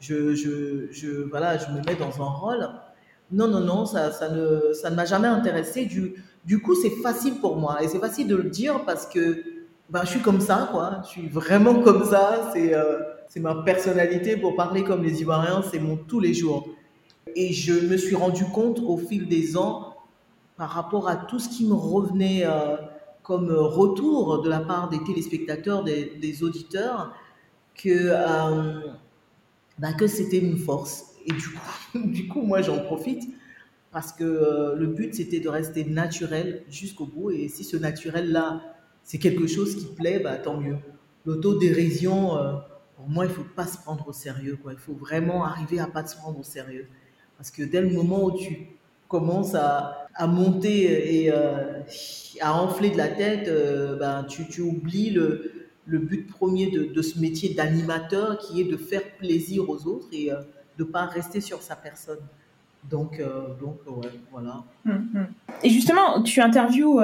je, 0.00 0.34
je, 0.34 0.88
je, 0.90 1.28
voilà, 1.28 1.58
je 1.58 1.66
me 1.70 1.84
mets 1.84 1.96
dans 1.96 2.22
un 2.22 2.30
rôle. 2.30 2.68
Non, 3.30 3.48
non, 3.48 3.60
non, 3.60 3.86
ça, 3.86 4.12
ça 4.12 4.28
ne, 4.28 4.72
ça 4.72 4.90
ne 4.90 4.96
m'a 4.96 5.04
jamais 5.04 5.28
intéressé. 5.28 5.86
Du, 5.86 6.22
du 6.44 6.60
coup, 6.60 6.74
c'est 6.74 6.90
facile 7.02 7.40
pour 7.40 7.56
moi 7.56 7.82
et 7.82 7.88
c'est 7.88 7.98
facile 7.98 8.28
de 8.28 8.36
le 8.36 8.50
dire 8.50 8.84
parce 8.84 9.06
que 9.06 9.42
ben, 9.90 10.02
je 10.04 10.10
suis 10.10 10.20
comme 10.20 10.40
ça, 10.40 10.68
quoi. 10.70 11.00
Je 11.04 11.08
suis 11.08 11.28
vraiment 11.28 11.80
comme 11.82 12.04
ça. 12.04 12.50
C'est 12.52 12.74
euh, 12.74 12.98
c'est 13.32 13.40
ma 13.40 13.54
personnalité 13.54 14.36
pour 14.36 14.54
parler 14.56 14.84
comme 14.84 15.02
les 15.02 15.22
Ivoiriens, 15.22 15.62
c'est 15.62 15.78
mon 15.78 15.96
tous 15.96 16.20
les 16.20 16.34
jours. 16.34 16.68
Et 17.34 17.54
je 17.54 17.72
me 17.72 17.96
suis 17.96 18.14
rendu 18.14 18.44
compte 18.44 18.78
au 18.80 18.98
fil 18.98 19.26
des 19.26 19.56
ans, 19.56 19.96
par 20.58 20.68
rapport 20.68 21.08
à 21.08 21.16
tout 21.16 21.38
ce 21.38 21.48
qui 21.48 21.64
me 21.64 21.72
revenait 21.72 22.42
euh, 22.44 22.76
comme 23.22 23.50
retour 23.50 24.42
de 24.42 24.50
la 24.50 24.60
part 24.60 24.90
des 24.90 25.02
téléspectateurs, 25.02 25.82
des, 25.82 26.44
auditeurs, 26.44 27.14
que, 27.74 27.88
euh, 27.88 28.80
bah, 29.78 29.94
que 29.94 30.06
c'était 30.06 30.38
une 30.38 30.58
force. 30.58 31.14
Et 31.24 31.32
du 31.32 31.48
coup, 31.48 31.98
du 32.04 32.28
coup 32.28 32.42
moi, 32.42 32.60
j'en 32.60 32.80
profite 32.80 33.22
parce 33.92 34.12
que 34.12 34.24
euh, 34.24 34.74
le 34.76 34.88
but, 34.88 35.14
c'était 35.14 35.40
de 35.40 35.48
rester 35.48 35.86
naturel 35.86 36.64
jusqu'au 36.68 37.06
bout. 37.06 37.30
Et 37.30 37.48
si 37.48 37.64
ce 37.64 37.78
naturel-là, 37.78 38.60
c'est 39.04 39.18
quelque 39.18 39.46
chose 39.46 39.74
qui 39.74 39.86
plaît, 39.86 40.18
bah, 40.18 40.36
tant 40.36 40.60
mieux. 40.60 40.76
L'autodérision, 41.24 42.36
pour 43.02 43.10
moi, 43.10 43.24
il 43.24 43.32
faut 43.32 43.42
pas 43.42 43.66
se 43.66 43.78
prendre 43.78 44.06
au 44.06 44.12
sérieux. 44.12 44.56
Quoi. 44.62 44.72
Il 44.74 44.78
faut 44.78 44.92
vraiment 44.92 45.44
arriver 45.44 45.80
à 45.80 45.86
pas 45.86 46.06
se 46.06 46.16
prendre 46.16 46.38
au 46.38 46.44
sérieux. 46.44 46.86
Parce 47.36 47.50
que 47.50 47.64
dès 47.64 47.80
le 47.80 47.90
moment 47.90 48.26
où 48.26 48.38
tu 48.38 48.68
commences 49.08 49.56
à, 49.56 50.06
monter 50.28 51.24
et 51.24 51.32
euh, 51.32 51.80
à 52.40 52.54
enfler 52.62 52.90
de 52.90 52.96
la 52.96 53.08
tête, 53.08 53.48
euh, 53.48 53.96
ben, 53.96 54.24
tu, 54.28 54.60
oublies 54.60 55.10
le, 55.10 55.50
but 55.86 56.28
premier 56.28 56.70
de, 56.70 56.84
de 56.84 57.02
ce 57.02 57.18
métier 57.18 57.54
d'animateur 57.54 58.38
qui 58.38 58.60
est 58.60 58.70
de 58.70 58.76
faire 58.76 59.02
plaisir 59.18 59.68
aux 59.68 59.84
autres 59.88 60.06
et 60.12 60.30
euh, 60.30 60.36
de 60.78 60.84
ne 60.84 60.88
pas 60.88 61.06
rester 61.06 61.40
sur 61.40 61.60
sa 61.60 61.74
personne. 61.74 62.20
Donc, 62.88 63.22
donc 63.60 63.78
ouais, 63.86 64.10
voilà. 64.32 64.64
Hum, 64.86 65.08
hum. 65.14 65.26
Et 65.62 65.70
justement, 65.70 66.20
tu 66.22 66.40
interviews 66.40 67.00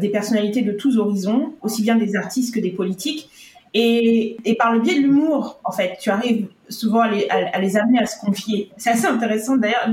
des 0.00 0.08
personnalités 0.10 0.60
de 0.60 0.72
tous 0.72 0.98
horizons, 0.98 1.54
aussi 1.62 1.82
bien 1.82 1.96
des 1.96 2.16
artistes 2.16 2.54
que 2.54 2.60
des 2.60 2.72
politiques. 2.72 3.30
Et, 3.74 4.36
par 4.58 4.72
le 4.72 4.80
biais 4.80 4.96
de 4.96 5.02
l'humour, 5.02 5.60
en 5.64 5.72
fait, 5.72 5.98
tu 6.00 6.10
arrives 6.10 6.48
souvent 6.68 7.00
à 7.00 7.10
les, 7.10 7.76
amener 7.76 7.98
à 7.98 8.06
se 8.06 8.18
confier. 8.20 8.70
C'est 8.76 8.90
assez 8.90 9.06
intéressant 9.06 9.56
d'ailleurs, 9.56 9.88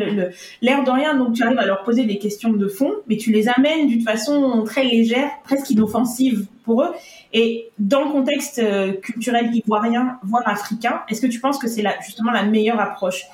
l'air 0.61 0.83
de 0.83 0.91
rien, 0.91 1.15
donc 1.15 1.33
tu 1.33 1.43
arrives 1.43 1.59
à 1.59 1.65
leur 1.65 1.83
poser 1.83 2.05
des 2.05 2.17
questions 2.17 2.51
de 2.51 2.67
fond, 2.67 2.91
mais 3.07 3.17
tu 3.17 3.31
les 3.31 3.47
amènes 3.49 3.87
d'une 3.87 4.01
façon 4.01 4.63
très 4.63 4.83
légère, 4.83 5.29
presque 5.43 5.69
inoffensive 5.69 6.47
pour 6.63 6.83
eux. 6.83 6.91
Et 7.33 7.69
dans 7.79 8.05
le 8.05 8.11
contexte 8.11 8.59
euh, 8.59 8.93
culturel 8.93 9.53
ivoirien, 9.53 10.19
voire 10.23 10.47
africain, 10.47 11.01
est-ce 11.09 11.21
que 11.21 11.27
tu 11.27 11.39
penses 11.39 11.57
que 11.57 11.67
c'est 11.67 11.83
justement 12.05 12.31
la 12.31 12.43
meilleure 12.43 12.79
approche? 12.79 13.25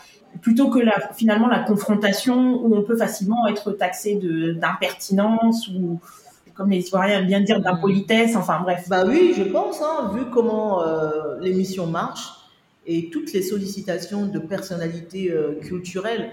Plutôt 0.41 0.69
que 0.69 0.79
finalement 1.15 1.47
la 1.47 1.59
confrontation 1.59 2.63
où 2.63 2.75
on 2.75 2.83
peut 2.83 2.95
facilement 2.95 3.47
être 3.47 3.71
taxé 3.73 4.15
d'impertinence 4.15 5.67
ou 5.67 5.99
comme 6.61 6.69
les 6.69 6.87
Ivoiriens 6.87 7.19
aiment 7.19 7.25
bien 7.25 7.41
dire 7.41 7.59
d'impolitesse, 7.59 8.35
enfin 8.35 8.59
bref. 8.61 8.87
Bah 8.87 9.03
oui, 9.07 9.33
je 9.35 9.41
pense, 9.41 9.81
hein, 9.81 10.11
vu 10.13 10.29
comment 10.31 10.83
euh, 10.83 11.39
l'émission 11.39 11.87
marche, 11.87 12.29
et 12.85 13.09
toutes 13.09 13.33
les 13.33 13.41
sollicitations 13.41 14.27
de 14.27 14.37
personnalités 14.37 15.31
euh, 15.31 15.59
culturelles. 15.59 16.31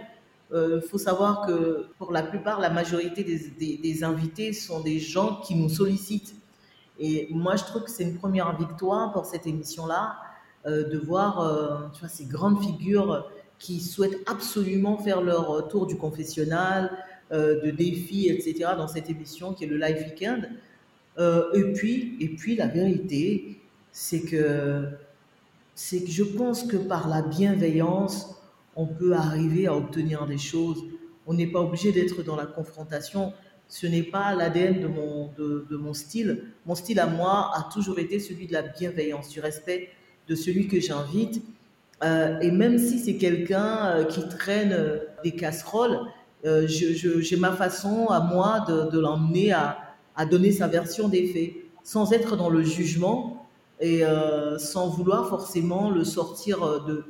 Il 0.51 0.57
euh, 0.57 0.81
faut 0.83 0.99
savoir 0.99 1.47
que 1.47 1.87
pour 1.97 2.13
la 2.13 2.23
plupart, 2.23 2.61
la 2.61 2.69
majorité 2.69 3.25
des, 3.25 3.79
des, 3.79 4.05
invités 4.05 4.53
sont 4.53 4.81
des 4.81 4.99
gens 4.99 5.41
qui 5.41 5.55
nous 5.55 5.71
sollicitent. 5.71 6.35
Et 6.99 7.29
moi, 7.31 7.57
je 7.57 7.65
trouve 7.65 7.85
que 7.85 7.91
c'est 7.91 8.05
une 8.05 8.19
première 8.19 8.55
victoire 8.55 9.13
pour 9.13 9.25
cette 9.25 9.47
émission-là, 9.47 10.17
euh, 10.67 10.87
de 10.91 10.99
voir 10.99 11.91
tu 11.95 12.01
vois, 12.01 12.09
ces 12.11 12.27
grandes 12.27 12.63
figures 12.63 13.31
qui 13.59 13.81
souhaitent 13.81 14.21
absolument 14.27 14.99
faire 14.99 15.23
leur 15.23 15.69
tour 15.69 15.87
du 15.87 15.97
confessionnal, 15.97 16.91
de 17.31 17.71
défis, 17.71 18.29
etc., 18.29 18.71
dans 18.77 18.89
cette 18.89 19.11
émission 19.11 19.53
qui 19.53 19.65
est 19.65 19.67
le 19.67 19.77
Live 19.77 19.99
Weekend. 20.09 20.49
et, 21.19 21.73
puis, 21.75 22.17
et 22.21 22.29
puis, 22.29 22.57
la 22.57 22.67
vérité, 22.67 23.61
c'est 23.93 24.23
que 24.23 24.89
que 25.91 26.11
je 26.11 26.25
pense 26.25 26.65
que 26.65 26.77
par 26.77 27.09
la 27.09 27.23
bienveillance, 27.23 28.35
on 28.75 28.87
peut 28.87 29.15
arriver 29.15 29.67
à 29.67 29.77
obtenir 29.77 30.27
des 30.27 30.39
choses. 30.39 30.85
On 31.27 31.35
n'est 31.35 31.47
pas 31.47 31.61
obligé 31.61 31.93
d'être 31.93 32.23
dans 32.23 32.37
la 32.37 32.47
confrontation. 32.47 33.33
Ce 33.69 33.87
n'est 33.87 34.03
pas 34.03 34.35
l'ADN 34.35 34.81
de 34.81 34.87
mon, 34.87 35.31
de, 35.37 35.77
mon 35.77 35.93
style. 35.93 36.45
Mon 36.65 36.75
style 36.75 37.01
à 37.01 37.07
moi 37.07 37.51
a 37.55 37.69
toujours 37.73 37.99
été 37.99 38.19
celui 38.19 38.47
de 38.47 38.53
la 38.53 38.63
bienveillance, 38.63 39.29
du 39.29 39.41
respect 39.41 39.91
de 40.27 40.35
celui 40.35 40.69
que 40.69 40.81
j'invite. 40.81 41.43
Euh, 42.05 42.39
et 42.41 42.51
même 42.51 42.79
si 42.79 42.99
c'est 43.01 43.17
quelqu'un 43.17 43.87
euh, 43.87 44.05
qui 44.05 44.27
traîne 44.29 44.73
euh, 44.73 44.99
des 45.25 45.33
casseroles, 45.33 45.99
j'ai 46.45 47.37
ma 47.37 47.53
façon 47.53 48.07
à 48.09 48.21
moi 48.21 48.65
de, 48.69 48.99
l'emmener 48.99 49.53
à, 49.53 50.27
donner 50.31 50.53
sa 50.53 50.67
version 50.67 51.09
des 51.09 51.27
faits, 51.29 51.55
sans 51.83 52.13
être 52.13 52.37
dans 52.37 52.51
le 52.51 52.63
jugement, 52.63 53.39
et 53.81 54.05
euh, 54.05 54.59
sans 54.59 54.89
vouloir 54.89 55.29
forcément 55.29 55.91
le 55.91 56.05
sortir 56.05 56.65
euh, 56.65 57.05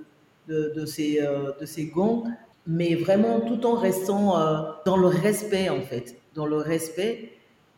de, 0.49 0.85
ses, 0.85 1.21
euh, 1.21 1.53
de 1.59 1.93
gonds, 1.93 2.25
mais 2.67 2.95
vraiment 2.95 3.41
tout 3.41 3.65
en 3.67 3.75
restant 3.75 4.35
dans 4.85 4.97
le 4.97 5.07
respect 5.07 5.71
en 5.71 5.81
fait, 5.81 6.21
dans 6.35 6.47
le 6.47 6.57
respect. 6.57 7.33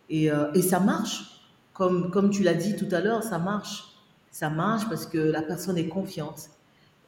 Et, 0.09 0.29
et 0.55 0.63
ça 0.63 0.81
marche, 0.81 1.45
comme, 1.73 2.11
comme 2.11 2.31
tu 2.31 2.43
l'as 2.43 2.55
dit 2.55 2.75
tout 2.75 2.89
à 2.91 3.01
l'heure, 3.01 3.23
ça 3.23 3.39
marche. 3.39 3.85
Ça 4.33 4.51
marche 4.51 4.89
parce 4.89 5.07
que 5.07 5.19
la 5.19 5.43
personne 5.43 5.79
est 5.79 5.89
confiante. 5.89 6.51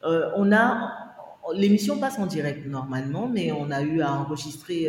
on 0.03 0.51
a, 0.53 1.12
l'émission 1.53 1.97
passe 1.97 2.19
en 2.19 2.25
direct 2.25 2.65
normalement, 2.67 3.27
mais 3.27 3.51
on 3.51 3.69
a 3.71 3.81
eu 3.81 4.01
à 4.01 4.13
enregistrer 4.13 4.87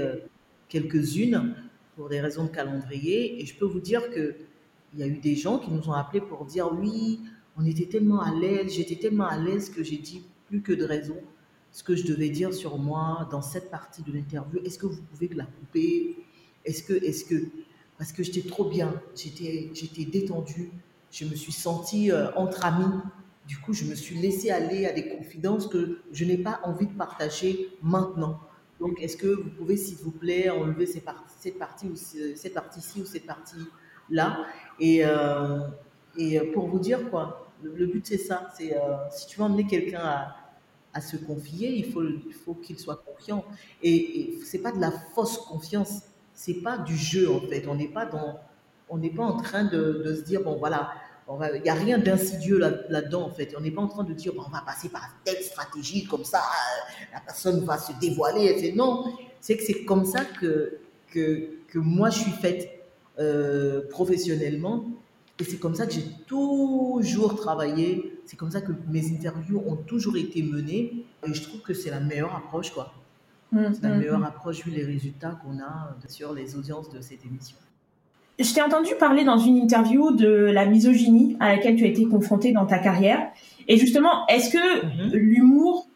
quelques-unes 0.68 1.54
pour 1.96 2.08
des 2.08 2.20
raisons 2.20 2.44
de 2.44 2.50
calendrier. 2.50 3.42
Et 3.42 3.46
je 3.46 3.56
peux 3.56 3.64
vous 3.64 3.80
dire 3.80 4.11
que 4.11 4.37
il 4.92 5.00
y 5.00 5.02
a 5.02 5.06
eu 5.06 5.18
des 5.18 5.34
gens 5.34 5.58
qui 5.58 5.70
nous 5.73 5.88
ont 5.88 5.92
appelés 5.92 6.20
pour 6.20 6.44
dire 6.44 6.70
oui, 6.73 7.20
on 7.56 7.64
était 7.64 7.87
tellement 7.87 8.20
à 8.20 8.32
l'aise, 8.32 8.73
j'étais 8.73 8.96
tellement 8.96 9.26
à 9.26 9.37
l'aise 9.37 9.68
que 9.70 9.82
j'ai 9.82 9.96
dit 9.96 10.23
plus 10.46 10.62
que 10.62 10.73
de 10.73 10.84
raison 10.84 11.16
ce 11.75 11.82
que 11.82 11.96
je 11.96 12.06
devais 12.06 12.28
dire 12.28 12.54
sur 12.54 12.78
moi 12.78 13.28
dans 13.32 13.42
cette 13.42 13.68
partie 13.68 14.02
de 14.02 14.12
l'interview. 14.12 14.61
Est-ce 14.64 14.78
que 14.78 14.87
vous 14.87 15.02
pouvez 15.02 15.28
la 15.34 15.44
couper? 15.44 16.16
Est-ce 16.64 16.84
que, 16.84 16.92
est-ce 16.92 17.25
que, 17.25 17.34
parce 17.99 18.12
que 18.12 18.23
j'étais 18.23 18.49
trop 18.49 18.64
bien, 18.64 18.94
j'étais, 19.16 19.70
j'étais 19.75 20.04
détendue, 20.04 20.70
je 21.11 21.25
me 21.25 21.34
suis 21.34 21.50
sentie 21.50 22.12
euh, 22.12 22.30
entre 22.37 22.64
amis. 22.64 22.94
Du 23.46 23.58
coup, 23.58 23.72
je 23.72 23.84
me 23.84 23.94
suis 23.94 24.16
laissée 24.16 24.50
aller 24.50 24.86
à 24.86 24.92
des 24.92 25.08
confidences 25.08 25.66
que 25.66 26.00
je 26.12 26.24
n'ai 26.24 26.38
pas 26.38 26.60
envie 26.64 26.86
de 26.86 26.94
partager 26.94 27.68
maintenant. 27.82 28.40
Donc, 28.80 29.00
est-ce 29.00 29.16
que 29.16 29.26
vous 29.26 29.50
pouvez, 29.50 29.76
s'il 29.76 29.96
vous 29.98 30.10
plaît, 30.10 30.48
enlever 30.50 30.86
cette 30.86 31.04
partie 31.04 31.34
cette 32.36 32.54
partie-ci 32.54 33.02
ou 33.02 33.04
cette 33.04 33.26
partie-là? 33.26 34.46
Et, 34.80 35.04
euh, 35.04 35.60
et 36.16 36.40
pour 36.52 36.68
vous 36.68 36.78
dire 36.78 37.10
quoi, 37.10 37.52
le, 37.62 37.86
but 37.86 38.06
c'est 38.06 38.18
ça. 38.18 38.48
C'est 38.56 38.76
euh, 38.76 38.96
si 39.10 39.26
tu 39.26 39.38
veux 39.38 39.44
emmener 39.44 39.66
quelqu'un 39.66 40.00
à, 40.00 40.36
à, 40.92 41.00
se 41.00 41.16
confier, 41.16 41.76
il 41.76 41.92
faut, 41.92 42.02
il 42.02 42.34
faut 42.34 42.54
qu'il 42.54 42.78
soit 42.78 43.02
confiant. 43.04 43.44
Et, 43.82 43.94
et 44.20 44.38
c'est 44.44 44.60
pas 44.60 44.72
de 44.72 44.80
la 44.80 44.90
fausse 44.90 45.38
confiance. 45.38 46.02
C'est 46.32 46.62
pas 46.62 46.78
du 46.78 46.96
jeu 46.96 47.30
en 47.30 47.40
fait. 47.40 47.66
On 47.68 47.74
n'est 47.74 47.88
pas 47.88 48.06
pas 48.06 49.22
en 49.22 49.36
train 49.36 49.64
de, 49.64 50.02
de, 50.04 50.14
se 50.14 50.22
dire 50.22 50.42
bon 50.42 50.56
voilà, 50.56 50.92
il 51.28 51.62
n'y 51.62 51.71
a 51.71 51.75
rien 51.75 51.99
d'insidieux 51.99 52.59
là-dedans, 52.59 53.23
en 53.23 53.31
fait. 53.31 53.54
On 53.57 53.61
n'est 53.61 53.71
pas 53.71 53.83
en 53.83 53.88
train 53.88 54.04
de 54.04 54.12
dire, 54.12 54.33
on 54.37 54.50
va 54.50 54.61
passer 54.61 54.88
par 54.88 55.09
telle 55.25 55.43
stratégie, 55.43 56.04
comme 56.04 56.25
ça, 56.25 56.43
la 57.12 57.21
personne 57.21 57.64
va 57.64 57.78
se 57.78 57.93
dévoiler. 57.99 58.73
Non, 58.76 59.07
c'est 59.40 59.57
que 59.57 59.62
c'est 59.62 59.85
comme 59.85 60.04
ça 60.04 60.25
que, 60.25 60.78
que, 61.09 61.49
que, 61.69 61.78
moi, 61.78 62.11
je 62.11 62.19
suis 62.21 62.31
faite 62.33 62.69
euh, 63.19 63.88
professionnellement. 63.88 64.85
Et 65.40 65.45
c'est 65.45 65.57
comme 65.57 65.75
ça 65.75 65.87
que 65.87 65.93
j'ai 65.93 66.07
toujours 66.26 67.37
travaillé. 67.37 68.21
C'est 68.26 68.37
comme 68.37 68.50
ça 68.50 68.61
que 68.61 68.73
mes 68.88 69.11
interviews 69.11 69.62
ont 69.66 69.76
toujours 69.76 70.16
été 70.16 70.43
menées. 70.43 71.07
Et 71.26 71.35
je 71.35 71.43
trouve 71.43 71.62
que 71.62 71.75
c'est 71.75 71.90
la 71.90 72.00
meilleure 72.00 72.35
approche, 72.37 72.71
quoi. 72.71 72.93
Mmh, 73.50 73.75
c'est 73.75 73.83
la 73.83 73.95
mmh, 73.95 73.99
meilleure 73.99 74.19
mmh. 74.19 74.25
approche 74.25 74.64
vu 74.64 74.71
les 74.71 74.85
résultats 74.85 75.38
qu'on 75.43 75.59
a 75.59 75.97
sur 76.09 76.33
les 76.33 76.54
audiences 76.57 76.90
de 76.90 77.00
cette 77.00 77.25
émission. 77.25 77.57
Je 78.38 78.52
t'ai 78.52 78.62
entendu 78.62 78.90
parler 78.98 79.24
dans 79.24 79.38
une 79.38 79.56
interview 79.56 80.10
de 80.10 80.28
la 80.28 80.66
misogynie 80.66 81.36
à 81.38 81.54
laquelle 81.54 81.76
tu 81.76 81.84
as 81.84 81.88
été 81.88 82.04
confrontée 82.06 82.52
dans 82.52 82.66
ta 82.66 82.78
carrière. 82.78 83.28
Et 83.68 83.76
justement, 83.76 84.26
est-ce 84.26 84.50
que 84.50 84.86
mhm. 84.86 85.12
l'humour 85.12 85.86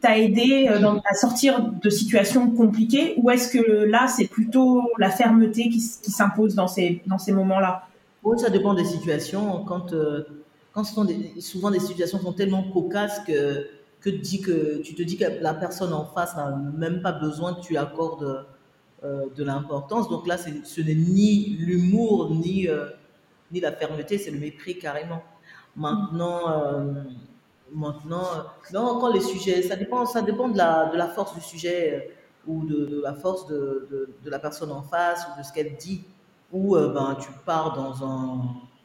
t'a 0.00 0.18
aidé 0.18 0.68
euh, 0.70 0.98
à 1.10 1.14
sortir 1.14 1.72
de 1.72 1.90
situations 1.90 2.50
compliquées 2.50 3.14
ou 3.16 3.30
est-ce 3.30 3.48
que 3.48 3.84
là, 3.84 4.08
c'est 4.08 4.26
plutôt 4.26 4.82
la 4.98 5.10
fermeté 5.10 5.70
qui, 5.70 5.80
s'impose 5.80 6.54
dans 6.54 6.68
ces, 6.68 7.02
dans 7.06 7.18
ces 7.18 7.32
moments-là? 7.32 7.88
Oh, 8.22 8.36
Ça 8.36 8.50
dépend 8.50 8.74
des 8.74 8.84
situations. 8.84 9.64
Quand, 9.64 9.94
euh, 9.94 10.24
quand 10.72 10.84
sont 10.84 11.06
souvent 11.40 11.70
des 11.70 11.80
situations 11.80 12.18
sont 12.18 12.34
tellement 12.34 12.62
cocasses 12.62 13.20
que, 13.26 13.68
que, 14.00 14.10
que 14.10 14.82
tu 14.82 14.94
te 14.94 15.02
dis 15.02 15.16
que 15.16 15.24
la 15.40 15.54
personne 15.54 15.94
en 15.94 16.04
face 16.04 16.36
n'a 16.36 16.54
même 16.76 17.00
pas 17.00 17.12
besoin 17.12 17.54
que 17.54 17.62
tu 17.62 17.78
accordes 17.78 18.24
euh, 18.24 18.42
de 19.34 19.44
l'importance. 19.44 20.08
Donc 20.08 20.26
là, 20.26 20.36
ce 20.38 20.80
n'est 20.80 20.94
ni 20.94 21.56
l'humour, 21.58 22.30
ni, 22.30 22.68
euh, 22.68 22.86
ni 23.52 23.60
la 23.60 23.72
fermeté, 23.72 24.18
c'est 24.18 24.30
le 24.30 24.38
mépris 24.38 24.78
carrément. 24.78 25.22
Maintenant, 25.74 26.50
euh, 26.50 26.92
maintenant 27.72 28.26
non, 28.72 28.98
quand 29.00 29.12
les 29.12 29.20
sujets, 29.20 29.62
ça 29.62 29.76
dépend, 29.76 30.06
ça 30.06 30.22
dépend 30.22 30.48
de 30.48 30.56
la, 30.56 30.86
de 30.86 30.96
la 30.96 31.08
force 31.08 31.34
du 31.34 31.40
sujet 31.40 32.10
ou 32.46 32.64
de, 32.64 33.02
la 33.02 33.14
force 33.14 33.46
de, 33.46 34.08
de, 34.22 34.30
la 34.30 34.38
personne 34.38 34.70
en 34.70 34.82
face 34.82 35.26
ou 35.26 35.38
de 35.38 35.44
ce 35.44 35.52
qu'elle 35.52 35.76
dit. 35.76 36.04
Ou 36.52 36.76
ben, 36.76 37.16
tu 37.20 37.28
pars 37.44 37.74
dans, 37.74 38.06
un, 38.06 38.40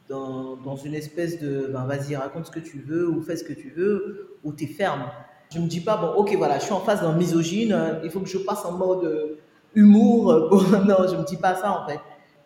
dans, 0.09 0.55
dans 0.57 0.75
une 0.75 0.95
espèce 0.95 1.39
de 1.39 1.69
ben, 1.71 1.85
vas-y, 1.85 2.15
raconte 2.15 2.47
ce 2.47 2.51
que 2.51 2.59
tu 2.59 2.79
veux 2.79 3.07
ou 3.07 3.21
fais 3.21 3.37
ce 3.37 3.43
que 3.43 3.53
tu 3.53 3.69
veux, 3.69 4.35
ou 4.43 4.51
tu 4.51 4.63
es 4.63 4.67
ferme. 4.67 5.05
Je 5.51 5.59
ne 5.59 5.65
me 5.65 5.69
dis 5.69 5.81
pas, 5.81 5.97
bon, 5.97 6.13
ok, 6.13 6.33
voilà, 6.37 6.57
je 6.59 6.63
suis 6.63 6.73
en 6.73 6.79
face 6.79 7.01
d'un 7.01 7.13
misogyne, 7.13 7.99
il 8.03 8.09
faut 8.09 8.21
que 8.21 8.29
je 8.29 8.39
passe 8.39 8.65
en 8.65 8.71
mode 8.71 9.37
humour. 9.75 10.31
Euh, 10.31 10.49
non, 10.85 10.97
je 11.07 11.15
ne 11.15 11.21
me 11.21 11.25
dis 11.25 11.37
pas 11.37 11.55
ça 11.55 11.71
en 11.71 11.87
fait. 11.87 11.99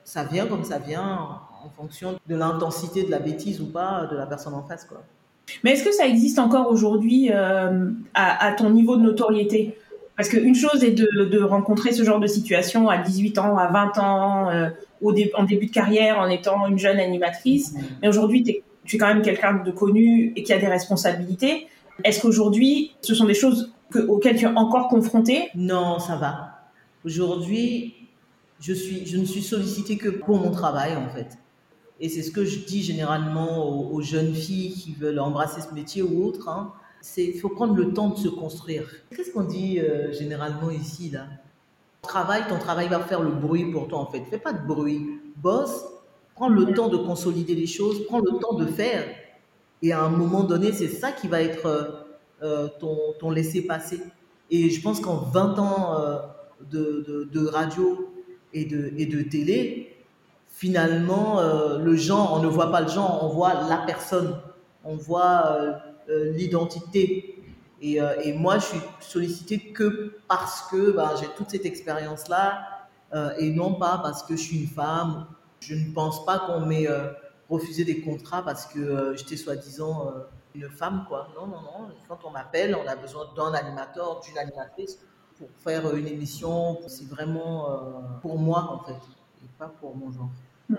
Ça 0.03 0.23
vient 0.23 0.45
comme 0.45 0.63
ça 0.63 0.77
vient 0.77 1.19
en 1.65 1.69
fonction 1.75 2.19
de 2.27 2.35
l'intensité 2.35 3.03
de 3.03 3.11
la 3.11 3.19
bêtise 3.19 3.59
ou 3.59 3.65
pas 3.65 4.07
de 4.11 4.15
la 4.15 4.25
personne 4.25 4.53
en 4.53 4.63
face. 4.63 4.85
Quoi. 4.85 5.03
Mais 5.63 5.71
est-ce 5.71 5.83
que 5.83 5.91
ça 5.91 6.07
existe 6.07 6.39
encore 6.39 6.69
aujourd'hui 6.69 7.29
euh, 7.31 7.89
à, 8.13 8.51
ton 8.53 8.69
niveau 8.69 8.97
de 8.97 9.01
notoriété? 9.01 9.77
Parce 10.15 10.29
qu'une 10.29 10.55
chose 10.55 10.83
est 10.83 10.91
de, 10.91 11.41
rencontrer 11.41 11.91
ce 11.91 12.03
genre 12.03 12.19
de 12.19 12.27
situation 12.27 12.87
à 12.87 12.97
18 12.97 13.37
ans, 13.39 13.57
à 13.57 13.67
20 13.67 13.97
ans, 13.97 14.49
euh, 14.49 14.69
au 15.01 15.13
en 15.35 15.43
début 15.43 15.65
de 15.65 15.71
carrière, 15.71 16.19
en 16.19 16.27
étant 16.27 16.67
une 16.67 16.79
jeune 16.79 16.99
animatrice. 16.99 17.73
Mmh. 17.73 17.79
Mais 18.01 18.07
aujourd'hui, 18.07 18.43
tu 18.85 18.95
es 18.95 18.99
quand 18.99 19.07
même 19.07 19.21
quelqu'un 19.21 19.55
de 19.55 19.71
connu 19.71 20.31
et 20.35 20.43
qui 20.43 20.53
a 20.53 20.57
des 20.57 20.67
responsabilités. 20.67 21.67
Est-ce 22.03 22.21
qu'aujourd'hui, 22.21 22.95
ce 23.01 23.13
sont 23.13 23.25
des 23.25 23.33
choses 23.33 23.73
auxquelles 24.07 24.37
tu 24.37 24.45
es 24.45 24.49
encore 24.55 24.87
confronté 24.87 25.49
Non, 25.55 25.99
ça 25.99 26.15
va. 26.15 26.54
Aujourd'hui, 27.05 27.93
je, 28.59 28.71
ne 29.17 29.25
suis 29.25 29.43
sollicitée 29.43 29.95
que 29.95 30.09
pour 30.09 30.37
mon 30.37 30.49
travail, 30.49 30.95
en 30.95 31.07
fait. 31.09 31.37
Et 31.99 32.09
c'est 32.09 32.23
ce 32.23 32.31
que 32.31 32.43
je 32.43 32.65
dis 32.65 32.81
généralement 32.81 33.91
aux, 33.91 34.01
jeunes 34.01 34.33
filles 34.33 34.73
qui 34.73 34.93
veulent 34.93 35.19
embrasser 35.19 35.61
ce 35.61 35.73
métier 35.73 36.01
ou 36.01 36.25
autre. 36.25 36.49
Hein. 36.49 36.73
C'est 37.01 37.23
il 37.23 37.39
faut 37.39 37.49
prendre 37.49 37.75
le 37.75 37.93
temps 37.93 38.09
de 38.09 38.17
se 38.17 38.27
construire. 38.27 38.89
Qu'est-ce 39.15 39.31
qu'on 39.31 39.43
dit 39.43 39.79
euh, 39.79 40.11
généralement 40.11 40.71
ici 40.71 41.11
là? 41.11 41.27
Travail, 42.01 42.43
ton 42.49 42.57
travail 42.57 42.87
va 42.87 42.99
faire 42.99 43.21
le 43.21 43.31
bruit 43.31 43.71
pour 43.71 43.87
toi 43.87 43.99
en 43.99 44.07
fait. 44.07 44.23
Fais 44.25 44.39
pas 44.39 44.53
de 44.53 44.65
bruit. 44.65 45.21
Bosse, 45.37 45.85
prends 46.33 46.49
le 46.49 46.73
temps 46.73 46.89
de 46.89 46.97
consolider 46.97 47.55
les 47.55 47.67
choses, 47.67 48.05
prends 48.07 48.19
le 48.19 48.39
temps 48.39 48.53
de 48.53 48.65
faire. 48.65 49.05
Et 49.81 49.91
à 49.91 50.01
un 50.01 50.09
moment 50.09 50.43
donné, 50.43 50.71
c'est 50.71 50.89
ça 50.89 51.11
qui 51.11 51.27
va 51.27 51.41
être 51.41 51.65
euh, 51.67 51.83
euh, 52.41 52.67
ton, 52.79 52.97
ton 53.19 53.29
laisser-passer. 53.29 54.01
Et 54.49 54.69
je 54.69 54.81
pense 54.81 54.99
qu'en 54.99 55.17
20 55.17 55.59
ans 55.59 56.34
de, 56.61 57.29
de, 57.31 57.45
radio 57.47 58.13
et 58.53 58.65
de, 58.65 58.93
et 58.97 59.05
de 59.05 59.21
télé, 59.21 59.95
finalement, 60.55 61.39
euh, 61.39 61.79
le 61.79 61.95
genre, 61.95 62.33
on 62.33 62.39
ne 62.41 62.47
voit 62.47 62.71
pas 62.71 62.81
le 62.81 62.87
genre, 62.87 63.23
on 63.23 63.27
voit 63.27 63.67
la 63.67 63.77
personne, 63.77 64.39
on 64.83 64.95
voit 64.95 65.47
euh, 65.47 65.73
euh, 66.09 66.31
l'identité. 66.31 67.31
Et, 67.81 67.99
et, 68.23 68.33
moi, 68.33 68.57
je 68.57 68.65
suis 68.65 68.79
sollicitée 68.99 69.59
que 69.59 70.17
parce 70.27 70.63
que 70.71 70.91
ben, 70.91 71.11
j'ai 71.19 71.27
toute 71.35 71.51
cette 71.51 71.65
expérience-là 71.65 72.87
et 73.37 73.51
non 73.51 73.75
pas 73.75 73.99
parce 74.01 74.23
que 74.23 74.35
je 74.35 74.41
suis 74.41 74.61
une 74.61 74.67
femme. 74.67 75.27
Je 75.59 75.75
ne 75.75 75.93
pense 75.93 76.25
pas 76.25 76.39
qu'on 76.39 76.61
m'ait 76.61 76.87
refusé 77.47 77.83
des 77.83 78.01
contrats 78.01 78.43
parce 78.43 78.65
que 78.65 79.13
j'étais 79.15 79.37
soi-disant 79.37 80.13
une 80.55 80.69
femme, 80.69 81.05
quoi. 81.07 81.27
Non, 81.35 81.45
non, 81.45 81.61
non. 81.61 81.89
Quand 82.07 82.17
on 82.23 82.31
m'appelle, 82.31 82.75
on 82.75 82.87
a 82.87 82.95
besoin 82.95 83.25
d'un 83.35 83.53
animateur, 83.53 84.21
d'une 84.21 84.37
animatrice 84.37 84.97
pour 85.37 85.47
faire 85.63 85.95
une 85.95 86.07
émission. 86.07 86.77
C'est 86.87 87.07
vraiment 87.07 87.69
euh, 87.69 87.75
pour 88.21 88.39
moi, 88.39 88.79
en 88.81 88.85
fait, 88.85 88.93
et 88.93 89.49
pas 89.57 89.71
pour 89.79 89.95
mon 89.95 90.11
genre. 90.11 90.29
Hmm. 90.69 90.75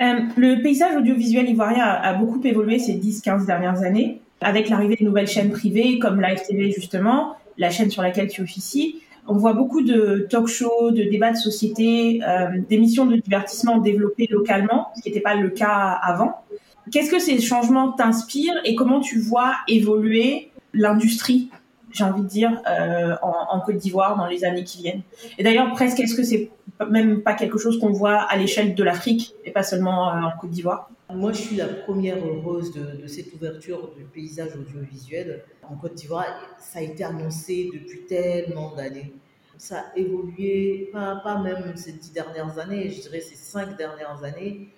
Euh, 0.00 0.20
le 0.36 0.62
paysage 0.62 0.96
audiovisuel 0.96 1.48
ivoirien 1.48 1.84
a, 1.84 2.14
beaucoup 2.14 2.40
évolué 2.44 2.78
ces 2.78 2.94
10-15 2.94 3.46
dernières 3.46 3.82
années, 3.82 4.20
avec 4.40 4.68
l'arrivée 4.68 4.96
de 4.96 5.04
nouvelles 5.04 5.26
chaînes 5.26 5.50
privées 5.50 5.98
comme 5.98 6.20
Live 6.20 6.40
TV 6.46 6.70
justement, 6.70 7.36
la 7.58 7.70
chaîne 7.70 7.90
sur 7.90 8.02
laquelle 8.02 8.28
tu 8.28 8.42
officies. 8.42 9.00
On 9.26 9.36
voit 9.36 9.52
beaucoup 9.52 9.82
de 9.82 10.26
talk 10.30 10.48
shows, 10.48 10.90
de 10.90 11.04
débats 11.04 11.32
de 11.32 11.36
société, 11.36 12.20
euh, 12.26 12.58
d'émissions 12.68 13.06
de 13.06 13.16
divertissement 13.16 13.78
développées 13.78 14.26
localement, 14.30 14.88
ce 14.96 15.02
qui 15.02 15.08
n'était 15.08 15.20
pas 15.20 15.34
le 15.34 15.50
cas 15.50 15.98
avant. 16.02 16.42
Qu'est-ce 16.90 17.10
que 17.10 17.18
ces 17.18 17.40
changements 17.40 17.92
t'inspirent 17.92 18.60
et 18.64 18.74
comment 18.74 19.00
tu 19.00 19.18
vois 19.18 19.54
évoluer 19.68 20.50
l'industrie? 20.72 21.50
J'ai 21.92 22.04
envie 22.04 22.22
de 22.22 22.28
dire, 22.28 22.62
euh, 22.68 23.16
en, 23.22 23.60
Côte 23.60 23.76
d'Ivoire 23.76 24.16
dans 24.16 24.26
les 24.26 24.44
années 24.44 24.64
qui 24.64 24.82
viennent. 24.82 25.02
Et 25.38 25.42
d'ailleurs, 25.42 25.72
presque, 25.72 26.00
est-ce 26.00 26.14
que 26.14 26.22
c'est 26.22 26.50
même 26.88 27.22
pas 27.22 27.34
quelque 27.34 27.58
chose 27.58 27.78
qu'on 27.78 27.92
voit 27.92 28.22
à 28.22 28.36
l'échelle 28.36 28.74
de 28.74 28.84
l'Afrique 28.84 29.34
et 29.44 29.50
pas 29.50 29.62
seulement 29.62 30.10
euh, 30.10 30.22
en 30.22 30.38
Côte 30.38 30.50
d'Ivoire? 30.50 30.90
Moi, 31.12 31.32
je 31.32 31.38
suis 31.38 31.56
la 31.56 31.66
première 31.66 32.18
heureuse 32.24 32.72
de, 32.72 33.06
cette 33.06 33.32
ouverture 33.34 33.90
du 33.96 34.04
paysage 34.04 34.54
audiovisuel 34.54 35.42
en 35.68 35.74
Côte 35.74 35.94
d'Ivoire. 35.94 36.26
Ça 36.58 36.78
a 36.78 36.82
été 36.82 37.04
annoncé 37.04 37.70
depuis 37.72 38.06
tellement 38.06 38.74
d'années. 38.74 39.12
Ça 39.58 39.80
a 39.80 39.98
évolué, 39.98 40.88
pas, 40.92 41.16
pas 41.16 41.38
même 41.42 41.76
ces 41.76 41.92
dix 41.92 42.12
dernières 42.12 42.58
années, 42.58 42.90
je 42.90 43.02
dirais 43.02 43.20
ces 43.20 43.34
cinq 43.34 43.76
dernières 43.76 44.22
années. 44.24 44.68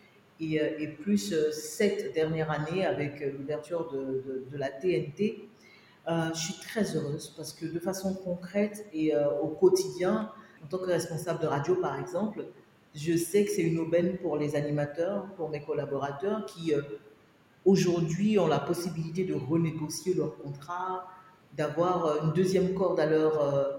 Et, 0.41 0.61
euh, 0.61 0.87
plus 1.01 1.35
sept 1.53 2.13
dernières 2.15 2.51
années 2.51 2.85
avec 2.85 3.21
l'ouverture 3.39 3.93
de 3.93 4.59
la 4.59 4.71
TNT, 4.71 5.49
euh, 6.09 6.31
je 6.35 6.39
suis 6.41 6.55
très 6.55 6.97
heureuse 6.97 7.33
parce 7.37 7.53
que 7.53 7.65
de 7.65 7.79
façon 7.79 8.15
concrète 8.15 8.87
et 8.93 9.15
euh, 9.15 9.31
au 9.41 9.49
quotidien, 9.49 10.31
en 10.65 10.67
tant 10.67 10.79
que 10.79 10.87
responsable 10.87 11.41
de 11.41 11.47
radio 11.47 11.77
par 11.77 11.99
exemple, 11.99 12.45
je 12.95 13.17
sais 13.17 13.45
que 13.45 13.53
c'est 13.53 13.63
une 13.63 13.79
aubaine 13.79 14.19
pour 14.19 14.37
les 14.37 14.57
animateurs, 14.57 15.27
pour 15.37 15.49
mes 15.49 15.63
collaborateurs 15.63 16.45
qui 16.47 16.75
euh, 16.75 16.83
aujourd'hui 17.65 18.39
ont 18.39 18.49
la 18.49 18.59
possibilité 18.59 19.25
de 19.25 19.35
renégocier 19.35 20.15
leur 20.15 20.37
contrat, 20.39 21.07
d'avoir 21.57 22.25
une 22.25 22.33
deuxième 22.33 22.75
corde 22.75 22.99
à 22.99 23.07
leur, 23.07 23.79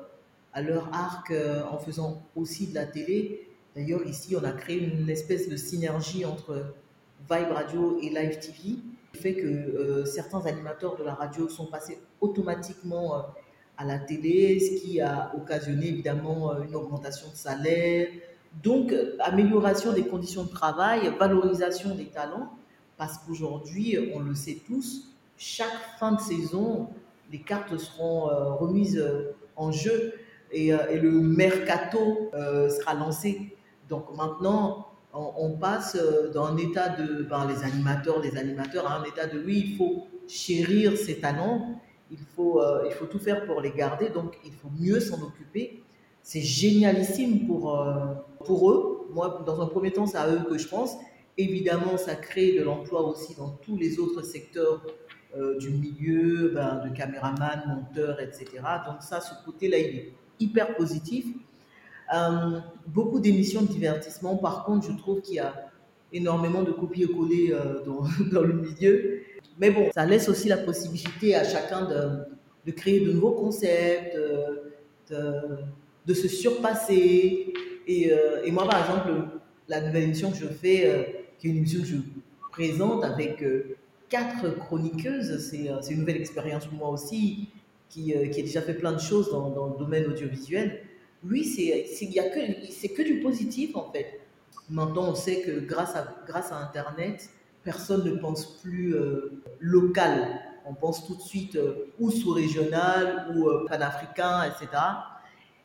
à 0.53 0.62
leur 0.62 0.93
arc 0.93 1.33
en 1.71 1.79
faisant 1.79 2.21
aussi 2.36 2.67
de 2.67 2.75
la 2.75 2.86
télé. 2.86 3.49
D'ailleurs, 3.75 4.05
ici, 4.05 4.36
on 4.39 4.43
a 4.43 4.51
créé 4.51 4.77
une 4.77 5.09
espèce 5.09 5.49
de 5.49 5.57
synergie 5.57 6.23
entre 6.23 6.67
Vibe 7.29 7.51
Radio 7.51 7.97
et 7.99 8.09
Live 8.09 8.38
TV 8.39 8.77
fait 9.15 9.36
que 9.36 9.47
euh, 9.47 10.06
certains 10.06 10.45
animateurs 10.45 10.97
de 10.97 11.04
la 11.04 11.13
radio 11.13 11.47
sont 11.47 11.67
passés 11.67 11.99
automatiquement 12.19 13.15
euh, 13.15 13.21
à 13.78 13.86
la 13.86 13.99
télé, 13.99 14.60
ce 14.60 14.82
qui 14.82 15.02
a 15.02 15.32
occasionné 15.36 15.88
évidemment 15.88 16.52
euh, 16.52 16.63
une 16.67 16.76
augmentation 16.76 17.30
de 17.30 17.36
salaire. 17.36 18.08
Donc, 18.63 18.93
amélioration 19.19 19.93
des 19.93 20.04
conditions 20.04 20.43
de 20.43 20.49
travail, 20.49 21.12
valorisation 21.19 21.95
des 21.95 22.06
talents, 22.06 22.52
parce 22.97 23.17
qu'aujourd'hui, 23.17 23.97
on 24.13 24.19
le 24.19 24.36
sait 24.36 24.60
tous, 24.67 25.10
chaque 25.38 25.97
fin 25.97 26.12
de 26.12 26.21
saison, 26.21 26.89
les 27.32 27.39
cartes 27.39 27.76
seront 27.78 28.26
remises 28.58 29.04
en 29.56 29.71
jeu. 29.71 30.13
et, 30.52 30.69
le 30.71 31.10
mercato 31.10 32.30
sera 32.32 32.93
lancé. 32.93 33.56
Donc 33.89 34.15
maintenant, 34.15 34.92
on, 35.13 35.52
passe 35.52 35.97
d'un 36.34 36.58
état 36.58 36.89
de, 36.89 37.23
ben, 37.23 37.47
les 37.47 37.63
animateurs, 37.63 38.19
les 38.19 38.36
animateurs, 38.38 38.88
à 38.88 38.99
un 38.99 39.04
état 39.04 39.28
de 39.28 39.39
oui, 39.39 39.63
il 39.67 39.78
faut 39.78 40.08
chérir 40.28 40.97
ces 40.97 41.19
talents, 41.19 41.80
il 42.10 42.17
faut, 42.36 42.62
il 42.86 42.91
faut 42.93 43.06
tout 43.06 43.19
faire 43.19 43.45
pour 43.45 43.62
les 43.62 43.71
garder, 43.71 44.10
donc 44.10 44.38
il 44.43 44.54
faut 44.54 44.69
mieux 44.80 44.99
s'en 44.99 45.21
occuper. 45.21 45.84
C'est 46.23 46.41
génialissime 46.41 47.45
pour, 47.45 47.86
pour 48.43 48.71
eux. 48.71 49.08
Moi, 49.13 49.43
dans 49.45 49.62
un 49.62 49.67
premier 49.67 49.91
temps, 49.91 50.08
c'est 50.08 50.17
à 50.17 50.28
eux 50.30 50.43
que 50.49 50.58
je 50.58 50.67
pense. 50.67 50.95
Évidemment, 51.38 51.97
ça 51.97 52.15
crée 52.15 52.54
de 52.54 52.63
l'emploi 52.63 53.02
aussi 53.08 53.36
dans 53.36 53.49
tous 53.49 53.76
les 53.78 53.99
autres 53.99 54.23
secteurs 54.23 54.82
euh, 55.36 55.58
du 55.58 55.71
milieu, 55.71 56.52
ben, 56.54 56.84
de 56.86 56.95
caméraman, 56.95 57.63
monteur, 57.67 58.19
etc. 58.19 58.45
Donc 58.86 59.02
ça, 59.02 59.19
ce 59.19 59.34
côté-là, 59.43 59.80
il 59.80 59.95
est 59.95 60.13
hyper 60.39 60.76
positif. 60.76 61.26
Euh, 62.13 62.59
beaucoup 62.87 63.19
d'émissions 63.19 63.61
de 63.61 63.67
divertissement, 63.67 64.35
par 64.37 64.65
contre, 64.65 64.87
je 64.89 64.97
trouve 64.97 65.21
qu'il 65.21 65.35
y 65.35 65.39
a 65.39 65.53
énormément 66.11 66.63
de 66.63 66.71
copier-coller 66.71 67.51
euh, 67.51 67.83
dans, 67.85 68.03
dans, 68.31 68.41
le 68.41 68.53
milieu. 68.53 69.19
Mais 69.59 69.69
bon, 69.69 69.89
ça 69.93 70.05
laisse 70.05 70.27
aussi 70.29 70.47
la 70.47 70.57
possibilité 70.57 71.35
à 71.35 71.43
chacun 71.43 71.87
de, 72.65 72.71
créer 72.71 73.01
de 73.01 73.11
nouveaux 73.11 73.33
concepts, 73.33 74.17
de, 75.09 76.13
se 76.13 76.27
surpasser. 76.27 77.53
Et, 77.87 78.11
et, 78.45 78.51
moi, 78.51 78.67
par 78.67 78.81
exemple, 78.81 79.11
la 79.67 79.81
nouvelle 79.81 80.03
émission 80.03 80.31
que 80.31 80.37
je 80.37 80.47
fais, 80.47 81.25
qui 81.37 81.47
est 81.47 81.51
une 81.51 81.57
émission 81.57 81.81
que 81.81 81.87
je 81.87 81.97
présente 82.53 83.03
avec 83.03 83.41
euh, 83.41 83.75
quatre 84.07 84.55
chroniqueuses. 84.55 85.49
C'est 85.49 85.69
euh, 85.69 85.81
une 85.89 85.99
nouvelle 85.99 86.17
expérience 86.17 86.65
pour 86.67 86.77
moi 86.77 86.89
aussi, 86.89 87.49
qui, 87.89 88.13
euh, 88.15 88.23
a 88.23 88.27
déjà 88.27 88.61
fait 88.61 88.75
plein 88.75 88.93
de 88.93 88.99
choses 88.99 89.29
dans 89.31 89.67
le 89.67 89.77
domaine 89.77 90.05
audiovisuel. 90.05 90.83
Oui, 91.25 91.43
c'est 91.43 92.07
que, 92.07 92.93
que 92.95 93.01
du 93.01 93.19
positif 93.19 93.75
en 93.75 93.91
fait. 93.91 94.19
Maintenant, 94.69 95.09
on 95.09 95.15
sait 95.15 95.41
que 95.41 95.59
grâce 95.59 95.95
à, 95.95 96.15
grâce 96.25 96.51
à 96.51 96.57
Internet, 96.57 97.29
personne 97.63 98.03
ne 98.05 98.15
pense 98.15 98.57
plus 98.62 98.95
local. 99.59 100.39
On 100.65 100.73
pense 100.73 101.05
tout 101.05 101.15
de 101.15 101.21
suite 101.21 101.59
ou 101.99 102.09
sous-régional 102.09 103.36
ou 103.36 103.49
panafricain, 103.67 104.43
etc. 104.43 104.81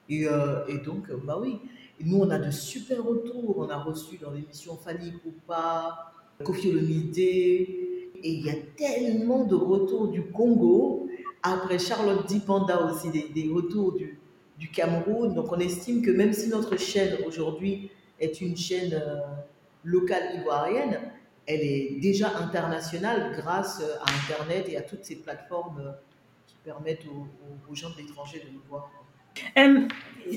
Et, 0.09 0.23
et 0.69 0.79
donc, 0.79 1.11
bah 1.25 1.39
oui, 1.41 1.61
nous, 2.05 2.19
on 2.19 2.31
a 2.31 2.39
de 2.39 2.51
super 2.51 3.05
retours. 3.05 3.59
On 3.59 3.69
a 3.69 3.77
reçu 3.77 4.19
dans 4.19 4.31
l'émission 4.31 4.77
Fanny 4.77 5.13
Koupa, 5.13 6.13
Kofi 6.45 6.71
Olomide, 6.71 7.19
et 7.19 8.15
il 8.23 8.47
y 8.47 8.51
a 8.51 8.55
tellement 8.77 9.45
de 9.45 9.55
retours 9.55 10.09
du 10.09 10.23
Congo. 10.31 11.09
Après 11.43 11.79
Charlotte 11.79 12.27
Dipanda 12.27 12.85
aussi, 12.85 13.11
des, 13.11 13.51
retours 13.53 13.93
du, 13.93 14.18
du, 14.59 14.71
Cameroun. 14.71 15.35
Donc 15.35 15.53
on 15.53 15.59
estime 15.59 16.03
que 16.03 16.11
même 16.11 16.33
si 16.33 16.49
notre 16.49 16.77
chaîne 16.77 17.17
aujourd'hui 17.27 17.91
est 18.21 18.41
une 18.41 18.57
chaîne 18.57 18.95
euh, 18.95 19.21
locale 19.85 20.41
ivoirienne, 20.41 21.01
elle 21.47 21.61
est 21.61 21.99
déjà 22.01 22.37
internationale 22.37 23.33
grâce 23.37 23.81
à 23.81 24.11
Internet 24.25 24.69
et 24.69 24.77
à 24.77 24.83
toutes 24.83 25.05
ces 25.05 25.17
plateformes 25.17 25.81
euh, 25.81 25.93
qui 26.47 26.57
permettent 26.65 27.07
aux 27.07 27.75
gens 27.75 27.91
de 27.91 27.97
l'étranger 27.99 28.41
de 28.41 28.53
nous 28.53 28.63
voir. 28.69 28.91
Euh, 29.59 29.81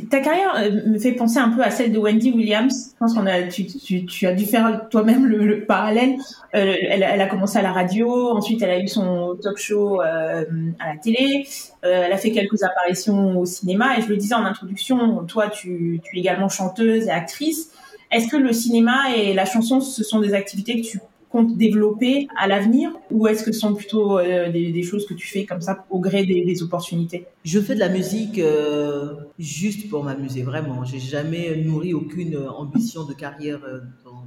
ta 0.10 0.22
carrière 0.22 0.56
euh, 0.58 0.90
me 0.90 0.98
fait 0.98 1.12
penser 1.12 1.38
un 1.38 1.50
peu 1.50 1.62
à 1.62 1.70
celle 1.70 1.92
de 1.92 2.00
Wendy 2.00 2.32
Williams. 2.32 2.92
Je 2.94 2.98
pense 2.98 3.14
qu'on 3.14 3.26
a, 3.26 3.44
tu, 3.44 4.28
as 4.28 4.34
dû 4.34 4.46
faire 4.46 4.88
toi-même 4.90 5.26
le, 5.26 5.66
parallèle. 5.66 6.16
Euh, 6.56 6.76
elle, 6.90 7.04
elle, 7.04 7.22
a 7.22 7.28
commencé 7.28 7.58
à 7.58 7.62
la 7.62 7.74
radio, 7.74 8.30
ensuite 8.30 8.62
elle 8.62 8.70
a 8.70 8.80
eu 8.80 8.88
son 8.88 9.38
talk 9.42 9.58
show 9.58 10.00
à 10.00 10.44
la 10.46 10.98
télé. 11.02 11.46
elle 11.82 12.12
a 12.12 12.18
fait 12.18 12.32
quelques 12.32 12.64
apparitions 12.64 13.38
au 13.38 13.46
cinéma. 13.46 13.98
Et 13.98 14.02
je 14.02 14.08
le 14.08 14.18
disais 14.18 14.36
en 14.36 14.46
introduction, 14.46 15.26
toi, 15.26 15.50
tu, 15.50 16.00
tu 16.04 16.18
es 16.18 16.20
également 16.22 16.48
chanteuse 16.48 17.08
et 17.08 17.12
actrice. 17.12 17.72
Est-ce 18.12 18.28
que 18.28 18.38
le 18.38 18.54
cinéma 18.54 19.16
et 19.16 19.34
la 19.34 19.46
chanson, 19.46 19.80
ce 19.82 20.04
sont 20.04 20.20
des 20.20 20.34
activités 20.34 20.82
que 20.82 20.88
tu 20.88 21.00
compte 21.32 21.58
développer 21.58 22.28
à 22.38 22.48
l'avenir 22.48 22.92
ou 23.10 23.28
est-ce 23.28 23.44
que 23.44 23.52
ce 23.52 23.60
sont 23.60 23.74
plutôt 23.74 24.20
euh, 24.20 24.52
des, 24.52 24.84
choses 24.84 25.06
que 25.06 25.14
tu 25.14 25.28
fais 25.28 25.46
comme 25.46 25.62
ça 25.62 25.86
au 25.90 26.00
gré 26.00 26.26
des, 26.26 26.64
opportunités? 26.64 27.26
Je 27.44 27.60
fais 27.60 27.74
de 27.74 27.80
la 27.80 27.90
musique 27.90 28.38
euh, 28.38 29.16
juste 29.40 29.90
pour 29.90 30.04
m'amuser, 30.04 30.44
vraiment. 30.44 30.84
J'ai 30.84 31.00
jamais 31.00 31.56
nourri 31.56 31.94
aucune 31.94 32.38
ambition 32.38 33.06
de 33.06 33.14
carrière 33.14 33.62
euh, 33.66 33.80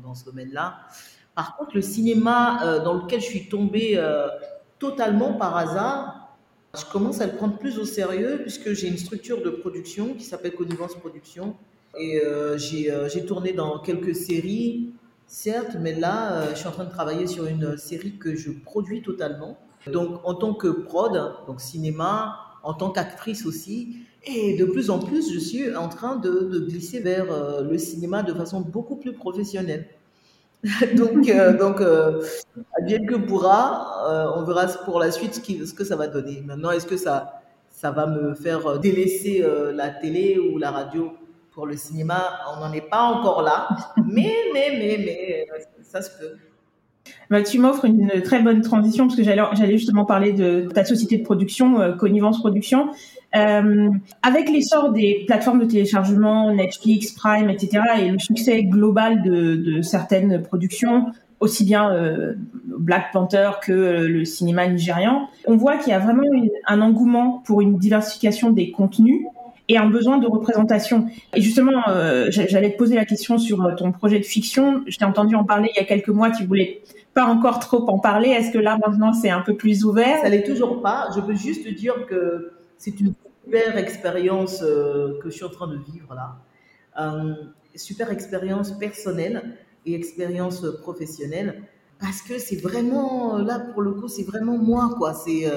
dans, 0.03 0.15
ce 0.15 0.25
domaine-là. 0.25 0.79
Par 1.35 1.57
contre, 1.57 1.73
le 1.75 1.83
cinéma 1.83 2.81
dans 2.85 2.95
lequel 2.95 3.21
je 3.21 3.27
suis 3.27 3.49
tombée 3.49 4.01
totalement 4.79 5.33
par 5.33 5.57
hasard, 5.57 6.37
je 6.79 6.85
commence 6.85 7.21
à 7.21 7.27
le 7.27 7.33
prendre 7.33 7.59
plus 7.59 7.81
au 7.81 7.85
sérieux 7.85 8.39
puisque 8.43 8.73
j'ai 8.75 8.87
une 8.87 8.99
structure 8.99 9.43
de 9.43 9.51
production 9.51 10.15
qui 10.15 10.23
s'appelle 10.23 10.53
Connivence 10.53 10.95
Production. 10.95 11.57
Et 11.99 12.23
j'ai 12.57 13.27
tourné 13.27 13.53
dans 13.53 13.81
quelques 13.81 14.15
séries 14.15 14.93
Certes, 15.27 15.77
mais 15.81 15.95
là, 15.95 16.33
euh, 16.33 16.51
je 16.51 16.57
suis 16.57 16.69
en 16.69 16.71
train 16.71 16.85
de 16.85 16.91
travailler 16.91 17.27
sur 17.27 17.47
une 17.47 17.77
série 17.77 18.19
que 18.19 18.37
je 18.37 18.51
produis 18.51 19.03
totalement. 19.03 19.59
Donc, 19.91 20.21
en 20.25 20.35
tant 20.35 20.55
que 20.55 20.69
prod, 20.69 21.13
donc 21.47 21.61
cinéma, 21.61 22.37
en 22.63 22.75
tant 22.75 22.91
qu'actrice 22.91 23.45
aussi. 23.45 23.97
Et 24.27 24.57
de 24.57 24.65
plus 24.65 24.89
en 24.91 24.99
plus, 24.99 25.33
je 25.33 25.39
suis 25.39 25.75
en 25.77 25.89
train 25.89 26.17
de, 26.17 26.67
glisser 26.69 27.01
vers 27.01 27.31
euh, 27.31 27.63
le 27.63 27.77
cinéma 27.77 28.23
de 28.23 28.33
façon 28.33 28.61
beaucoup 28.61 28.97
plus 28.97 29.13
professionnelle. 29.13 29.87
donc, 30.97 31.29
euh, 31.29 31.59
donc 31.59 31.83
bien 32.87 33.05
que 33.05 33.17
pourra, 33.17 34.33
on 34.37 34.45
verra 34.45 34.67
pour 34.85 34.99
la 34.99 35.11
suite 35.11 35.35
ce, 35.35 35.67
ce, 35.67 35.75
que 35.75 35.85
ça 35.85 35.97
va 35.97 36.07
donner. 36.07 36.43
Maintenant, 36.43 36.71
est-ce 36.71 36.87
que 36.87 36.97
ça, 36.97 37.43
ça 37.71 37.91
va 37.91 38.07
me 38.07 38.35
faire 38.35 38.79
délaisser 38.79 39.45
la 39.75 39.91
télé 39.91 40.39
ou 40.39 40.57
la 40.57 40.71
radio? 40.71 41.13
Pour 41.55 41.67
le 41.67 41.77
cinéma, 41.77 42.41
on 42.55 42.61
n'en 42.61 42.73
est 42.73 42.89
pas 42.89 43.03
encore 43.03 43.43
là, 43.43 43.69
mais, 43.97 44.33
mais, 44.53 44.71
mais, 44.73 44.99
mais, 44.99 45.47
euh, 45.51 45.59
ça 45.83 46.03
se 46.03 46.11
peut. 46.19 46.37
Bah, 47.31 47.43
tu 47.43 47.59
m'offres 47.59 47.85
une 47.85 48.23
très 48.23 48.41
bonne 48.41 48.63
transition 48.63 49.07
parce 49.07 49.17
que 49.17 49.23
j'allais 49.23 49.79
justement 49.79 50.05
parler 50.05 50.33
de 50.33 50.69
ta 50.75 50.85
société 50.85 51.19
de 51.19 51.23
production, 51.23 51.81
euh, 51.81 51.93
Connivence 51.93 52.41
Production. 52.41 52.89
Euh, 53.37 53.91
avec 54.23 54.49
l'essor 54.49 54.93
des 54.93 55.25
plateformes 55.27 55.61
de 55.61 55.65
téléchargement, 55.65 56.55
Netflix, 56.55 57.13
Prime, 57.13 57.51
etc., 57.51 57.83
et 58.01 58.09
le 58.09 58.19
succès 58.19 58.63
global 58.63 59.23
de, 59.23 59.57
de 59.57 59.83
certaines 59.83 60.43
productions, 60.43 61.07
aussi 61.41 61.65
bien 61.65 61.93
euh, 61.93 62.35
Black 62.79 63.13
Panther 63.13 63.51
que 63.63 63.73
le 63.73 64.25
cinéma 64.25 64.67
nigérian, 64.67 65.29
on 65.47 65.57
voit 65.57 65.77
qu'il 65.77 65.93
y 65.93 65.95
a 65.95 65.99
vraiment 65.99 66.23
un 66.67 66.81
engouement 66.81 67.43
pour 67.45 67.61
une 67.61 67.77
diversification 67.79 68.51
des 68.51 68.71
contenus 68.71 69.21
et 69.69 69.79
un 69.79 69.89
besoin 69.89 70.19
de 70.19 70.27
représentation. 70.27 71.07
Et 71.35 71.41
justement, 71.41 71.89
euh, 71.89 72.27
j'allais 72.31 72.73
te 72.73 72.77
poser 72.77 72.97
la 72.97 73.05
question 73.05 73.39
sur 73.39 73.65
euh, 73.65 73.75
ton 73.75 73.93
projet 73.93 74.19
de 74.19 74.25
fiction. 74.25 74.83
Je 74.87 74.99
t'ai 74.99 75.05
entendu 75.05 75.35
en 75.35 75.45
parler 75.45 75.71
il 75.75 75.81
y 75.81 75.83
a 75.83 75.87
quelques 75.87 76.09
mois. 76.09 76.31
Tu 76.31 76.45
voulais 76.45 76.83
pas 77.15 77.25
encore 77.25 77.61
trop 77.61 77.89
en 77.89 77.99
parler. 77.99 78.29
Est-ce 78.29 78.51
que 78.51 78.59
là 78.59 78.79
maintenant 78.85 79.13
c'est 79.13 79.31
un 79.31 79.41
peu 79.41 79.57
plus 79.57 79.85
ouvert? 79.85 80.21
Ça 80.21 80.29
l'est 80.29 80.43
toujours 80.43 80.83
pas. 80.83 81.09
Je 81.15 81.21
peux 81.21 81.35
juste 81.35 81.67
dire 81.69 82.07
que 82.07 82.53
c'est 82.77 83.01
une 83.01 83.15
super 83.45 83.79
expérience 83.79 84.63
euh, 84.63 85.19
que 85.23 85.31
je 85.31 85.37
suis 85.37 85.45
en 85.45 85.51
train 85.51 85.69
de 85.69 85.79
vivre 85.93 86.15
là. 86.15 86.37
Super 87.75 88.13
expérience 88.13 88.71
personnelle 88.71 89.57
et 89.85 89.95
expérience 89.95 90.65
professionnelle 90.83 91.63
parce 91.99 92.23
que 92.23 92.39
c'est 92.39 92.55
vraiment 92.55 93.37
là 93.39 93.59
pour 93.59 93.83
le 93.83 93.93
coup 93.93 94.07
c'est 94.07 94.23
vraiment 94.23 94.57
moi 94.57 94.95
quoi. 94.97 95.13
C'est 95.13 95.51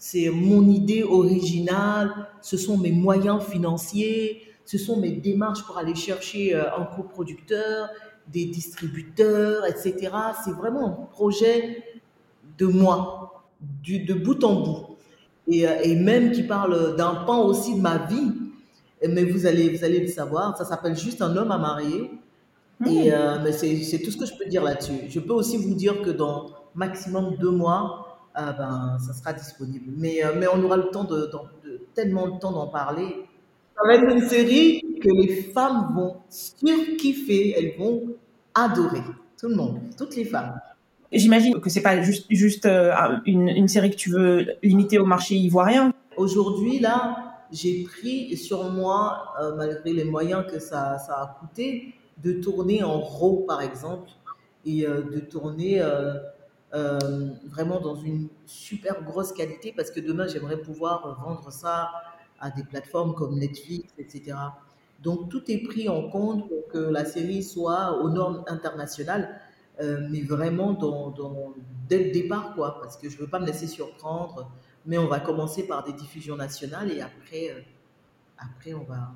c'est 0.00 0.30
mon 0.30 0.66
idée 0.66 1.02
originale, 1.02 2.26
ce 2.40 2.56
sont 2.56 2.78
mes 2.78 2.90
moyens 2.90 3.42
financiers, 3.42 4.40
ce 4.64 4.78
sont 4.78 4.96
mes 4.96 5.12
démarches 5.12 5.62
pour 5.66 5.76
aller 5.76 5.94
chercher 5.94 6.54
euh, 6.54 6.74
un 6.74 6.84
coproducteur, 6.84 7.90
des 8.26 8.46
distributeurs, 8.46 9.66
etc. 9.66 10.10
C'est 10.42 10.52
vraiment 10.52 10.86
un 10.86 11.06
projet 11.12 11.84
de 12.56 12.64
moi, 12.64 13.44
du, 13.60 14.02
de 14.04 14.14
bout 14.14 14.42
en 14.42 14.62
bout. 14.62 14.96
Et, 15.46 15.68
euh, 15.68 15.82
et 15.82 15.94
même 15.96 16.32
qui 16.32 16.44
parle 16.44 16.96
d'un 16.96 17.16
pan 17.26 17.44
aussi 17.44 17.74
de 17.74 17.80
ma 17.80 17.98
vie. 17.98 18.32
Mais 19.06 19.24
vous 19.24 19.44
allez, 19.44 19.68
vous 19.68 19.84
allez 19.84 20.00
le 20.00 20.08
savoir, 20.08 20.56
ça 20.56 20.64
s'appelle 20.64 20.96
juste 20.96 21.20
un 21.20 21.36
homme 21.36 21.50
à 21.52 21.58
marier. 21.58 22.10
Et 22.86 23.12
euh, 23.12 23.38
mais 23.44 23.52
c'est 23.52 23.98
tout 23.98 24.10
ce 24.10 24.16
que 24.16 24.24
je 24.24 24.32
peux 24.34 24.46
dire 24.46 24.62
là-dessus. 24.62 25.10
Je 25.10 25.20
peux 25.20 25.34
aussi 25.34 25.58
vous 25.58 25.74
dire 25.74 26.00
que 26.00 26.08
dans 26.08 26.46
maximum 26.74 27.36
deux 27.36 27.50
mois, 27.50 28.09
ah 28.34 28.52
ben, 28.52 28.98
ça 28.98 29.12
sera 29.12 29.32
disponible. 29.32 29.92
Mais, 29.96 30.24
euh, 30.24 30.34
mais 30.36 30.46
on 30.52 30.62
aura 30.62 30.76
le 30.76 30.90
temps 30.90 31.04
de, 31.04 31.30
tellement 31.94 32.26
le 32.26 32.38
temps 32.38 32.52
d'en 32.52 32.68
parler. 32.68 33.26
Ça 33.76 33.86
va 33.86 33.94
être 33.94 34.10
une 34.10 34.28
série 34.28 34.82
que 35.02 35.08
les 35.08 35.42
femmes 35.42 35.92
vont 35.94 36.16
surkiffer, 36.28 37.54
elles 37.56 37.78
vont 37.78 38.14
adorer. 38.54 39.02
Tout 39.38 39.48
le 39.48 39.56
monde, 39.56 39.80
toutes 39.96 40.16
les 40.16 40.24
femmes. 40.24 40.60
J'imagine 41.12 41.60
que 41.60 41.70
c'est 41.70 41.80
pas 41.80 42.00
juste, 42.02 42.26
juste 42.30 42.66
euh, 42.66 42.92
une, 43.26 43.48
une, 43.48 43.66
série 43.66 43.90
que 43.90 43.96
tu 43.96 44.10
veux 44.10 44.46
limiter 44.62 44.98
au 44.98 45.06
marché 45.06 45.34
ivoirien. 45.34 45.92
Aujourd'hui, 46.16 46.78
là, 46.78 47.16
j'ai 47.50 47.82
pris 47.82 48.36
sur 48.36 48.70
moi, 48.70 49.34
euh, 49.40 49.56
malgré 49.56 49.92
les 49.92 50.04
moyens 50.04 50.44
que 50.46 50.60
ça, 50.60 50.98
ça, 50.98 51.14
a 51.14 51.36
coûté, 51.40 51.94
de 52.22 52.34
tourner 52.34 52.84
en 52.84 53.00
RAW, 53.00 53.44
par 53.48 53.62
exemple, 53.62 54.10
et 54.66 54.82
de 54.82 55.20
tourner 55.20 55.80
euh, 56.72 57.30
vraiment 57.46 57.80
dans 57.80 57.96
une 57.96 58.28
super 58.46 59.02
grosse 59.02 59.32
qualité 59.32 59.72
parce 59.76 59.90
que 59.90 59.98
demain 59.98 60.28
j'aimerais 60.28 60.60
pouvoir 60.60 61.20
vendre 61.24 61.50
ça 61.52 61.90
à 62.38 62.50
des 62.50 62.62
plateformes 62.62 63.14
comme 63.14 63.38
Netflix, 63.38 63.92
etc. 63.98 64.36
Donc 65.02 65.30
tout 65.30 65.50
est 65.50 65.62
pris 65.62 65.88
en 65.88 66.08
compte 66.08 66.48
pour 66.48 66.68
que 66.68 66.78
la 66.78 67.04
série 67.04 67.42
soit 67.42 68.00
aux 68.02 68.10
normes 68.10 68.44
internationales, 68.46 69.40
euh, 69.80 70.06
mais 70.10 70.20
vraiment 70.20 70.72
dans, 70.72 71.14
dès 71.88 72.04
le 72.04 72.10
départ, 72.12 72.54
quoi, 72.54 72.80
parce 72.80 72.96
que 72.96 73.08
je 73.08 73.16
ne 73.16 73.22
veux 73.22 73.28
pas 73.28 73.40
me 73.40 73.46
laisser 73.46 73.66
surprendre. 73.66 74.50
Mais 74.86 74.98
on 74.98 75.06
va 75.06 75.20
commencer 75.20 75.66
par 75.66 75.84
des 75.84 75.92
diffusions 75.92 76.36
nationales 76.36 76.90
et 76.92 77.00
après, 77.00 77.50
euh, 77.50 77.60
après 78.38 78.74
on 78.74 78.84
va, 78.84 79.12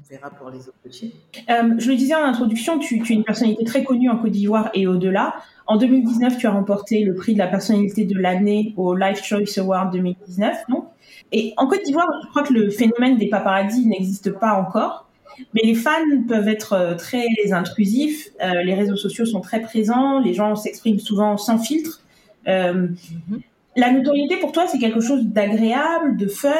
on 0.00 0.08
verra 0.08 0.30
pour 0.30 0.50
les 0.50 0.68
autres 0.68 0.90
chaînes. 0.90 1.10
Euh, 1.48 1.74
je 1.78 1.90
le 1.90 1.96
disais 1.96 2.14
en 2.14 2.24
introduction, 2.24 2.78
tu, 2.78 3.00
tu, 3.02 3.12
es 3.12 3.16
une 3.16 3.24
personnalité 3.24 3.64
très 3.64 3.84
connue 3.84 4.08
en 4.08 4.18
Côte 4.18 4.32
d'Ivoire 4.32 4.70
et 4.74 4.86
au-delà. 4.86 5.34
En 5.66 5.76
2019, 5.76 6.38
tu 6.38 6.46
as 6.46 6.50
remporté 6.50 7.04
le 7.04 7.14
prix 7.14 7.34
de 7.34 7.38
la 7.38 7.46
personnalité 7.46 8.04
de 8.04 8.18
l'année 8.18 8.74
au 8.76 8.94
Life 8.94 9.22
Choice 9.22 9.58
Award 9.58 9.92
2019. 9.92 10.56
Donc. 10.68 10.86
Et 11.32 11.54
en 11.56 11.66
Côte 11.66 11.82
d'Ivoire, 11.84 12.08
je 12.24 12.28
crois 12.28 12.42
que 12.42 12.52
le 12.52 12.70
phénomène 12.70 13.18
des 13.18 13.28
paparazzis 13.28 13.86
n'existe 13.86 14.32
pas 14.32 14.54
encore. 14.54 15.06
Mais 15.54 15.62
les 15.64 15.74
fans 15.74 15.92
peuvent 16.28 16.48
être 16.48 16.74
euh, 16.74 16.94
très 16.96 17.26
intrusifs, 17.52 18.28
euh, 18.42 18.62
les 18.62 18.74
réseaux 18.74 18.96
sociaux 18.96 19.24
sont 19.24 19.40
très 19.40 19.60
présents, 19.60 20.18
les 20.18 20.34
gens 20.34 20.54
s'expriment 20.54 20.98
souvent 20.98 21.36
sans 21.36 21.58
filtre. 21.58 22.02
Euh, 22.46 22.88
mm-hmm. 22.88 23.40
La 23.76 23.92
notoriété 23.92 24.36
pour 24.36 24.52
toi, 24.52 24.66
c'est 24.66 24.78
quelque 24.78 25.00
chose 25.00 25.24
d'agréable, 25.24 26.16
de 26.16 26.26
fun, 26.26 26.50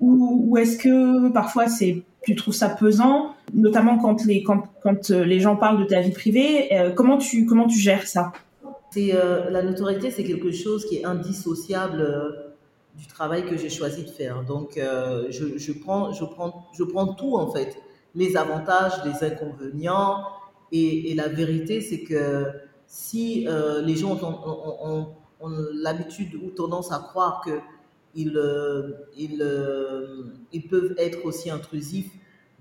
ou, 0.00 0.56
est-ce 0.56 0.78
que 0.78 1.30
parfois 1.30 1.68
c'est 1.68 2.02
tu 2.22 2.34
trouves 2.34 2.54
ça 2.54 2.68
pesant, 2.68 3.34
notamment 3.54 3.98
quand 3.98 4.24
les 4.26 4.42
quand, 4.42 4.64
quand 4.82 5.10
les 5.10 5.40
gens 5.40 5.56
parlent 5.56 5.78
de 5.78 5.84
ta 5.84 6.00
vie 6.00 6.10
privée. 6.10 6.68
comment 6.94 7.16
tu 7.16 7.46
comment 7.46 7.66
tu 7.66 7.78
gères 7.78 8.06
ça? 8.06 8.32
C'est 8.90 9.12
la 9.50 9.62
notoriété, 9.62 10.10
c'est 10.10 10.24
quelque 10.24 10.50
chose 10.50 10.84
qui 10.86 10.96
est 10.96 11.04
indissociable 11.04 12.54
du 12.96 13.06
travail 13.06 13.44
que 13.44 13.56
j'ai 13.56 13.70
choisi 13.70 14.02
de 14.02 14.10
faire. 14.10 14.42
Donc, 14.42 14.78
je, 15.30 15.58
je, 15.58 15.72
prends, 15.72 16.12
je, 16.12 16.24
prends, 16.24 16.66
je 16.76 16.84
prends 16.84 17.06
tout 17.14 17.36
en 17.36 17.50
fait 17.50 17.76
les 18.14 18.36
avantages, 18.36 18.92
les 19.04 19.26
inconvénients. 19.26 20.24
Et, 20.72 21.14
la 21.14 21.28
vérité, 21.28 21.80
c'est 21.80 22.02
que 22.02 22.46
si 22.86 23.46
euh, 23.48 23.80
les 23.82 23.96
gens 23.96 24.18
ont, 24.22 25.08
l'habitude 25.46 26.34
ou 26.34 26.50
tendance 26.50 26.92
à 26.92 26.98
croire 26.98 27.42
qu'ils 27.42 28.36
euh, 28.36 28.92
ils, 29.16 29.40
euh, 29.40 30.24
ils 30.52 30.66
peuvent 30.66 30.94
être 30.98 31.24
aussi 31.24 31.50
intrusifs 31.50 32.10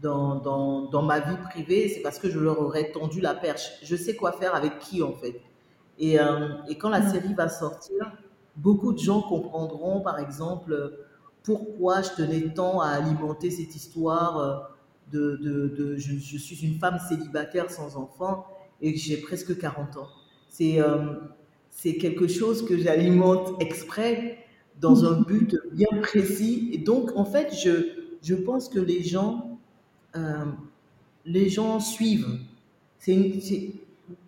dans, 0.01 0.35
dans, 0.35 0.83
dans 0.89 1.01
ma 1.01 1.19
vie 1.19 1.37
privée, 1.49 1.89
c'est 1.89 2.01
parce 2.01 2.19
que 2.19 2.29
je 2.29 2.39
leur 2.39 2.61
aurais 2.61 2.91
tendu 2.91 3.19
la 3.19 3.33
perche. 3.33 3.79
Je 3.83 3.95
sais 3.95 4.15
quoi 4.15 4.31
faire 4.31 4.53
avec 4.53 4.77
qui, 4.79 5.01
en 5.01 5.13
fait. 5.13 5.41
Et, 5.97 6.17
et 6.69 6.77
quand 6.77 6.89
la 6.89 7.01
série 7.09 7.33
va 7.33 7.49
sortir, 7.49 8.11
beaucoup 8.55 8.93
de 8.93 8.99
gens 8.99 9.23
comprendront, 9.23 10.01
par 10.01 10.19
exemple, 10.19 10.93
pourquoi 11.41 12.03
je 12.03 12.09
tenais 12.09 12.53
tant 12.53 12.79
à 12.79 12.89
alimenter 12.89 13.49
cette 13.49 13.75
histoire 13.75 14.77
de, 15.11 15.37
de, 15.37 15.95
je, 15.97 16.37
suis 16.37 16.65
une 16.65 16.79
femme 16.79 16.99
célibataire 16.99 17.69
sans 17.71 17.97
enfant 17.97 18.45
et 18.81 18.95
j'ai 18.95 19.17
presque 19.17 19.57
40 19.57 19.97
ans. 19.97 20.07
C'est 20.49 20.81
euh, 20.81 21.15
c'est 21.77 21.95
quelque 21.97 22.27
chose 22.27 22.65
que 22.65 22.75
j'alimente 22.77 23.61
exprès 23.61 24.39
dans 24.81 25.05
un 25.05 25.21
but 25.21 25.55
bien 25.73 26.01
précis. 26.01 26.69
Et 26.73 26.79
donc, 26.79 27.15
en 27.15 27.23
fait, 27.23 27.55
je, 27.55 28.03
je 28.23 28.33
pense 28.33 28.67
que 28.67 28.79
les 28.79 29.03
gens, 29.03 29.59
euh, 30.15 30.45
les 31.23 31.49
gens 31.49 31.79
suivent. 31.79 32.39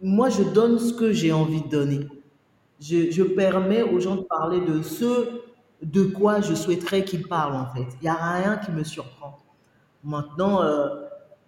Moi, 0.01 0.29
je 0.29 0.43
donne 0.43 0.77
ce 0.77 0.93
que 0.93 1.11
j'ai 1.11 1.31
envie 1.31 1.63
de 1.63 1.69
donner. 1.69 2.07
Je, 2.79 3.09
je, 3.09 3.23
permets 3.23 3.81
aux 3.81 3.99
gens 3.99 4.17
de 4.17 4.21
parler 4.21 4.61
de 4.61 4.83
ce 4.83 5.41
de 5.81 6.03
quoi 6.03 6.41
je 6.41 6.53
souhaiterais 6.53 7.03
qu'ils 7.03 7.27
parlent, 7.27 7.55
en 7.55 7.73
fait. 7.73 7.87
Il 7.99 8.03
n'y 8.03 8.09
a 8.09 8.33
rien 8.41 8.57
qui 8.57 8.71
me 8.71 8.83
surprend. 8.83 9.39
Maintenant, 10.03 10.61
euh, 10.61 10.87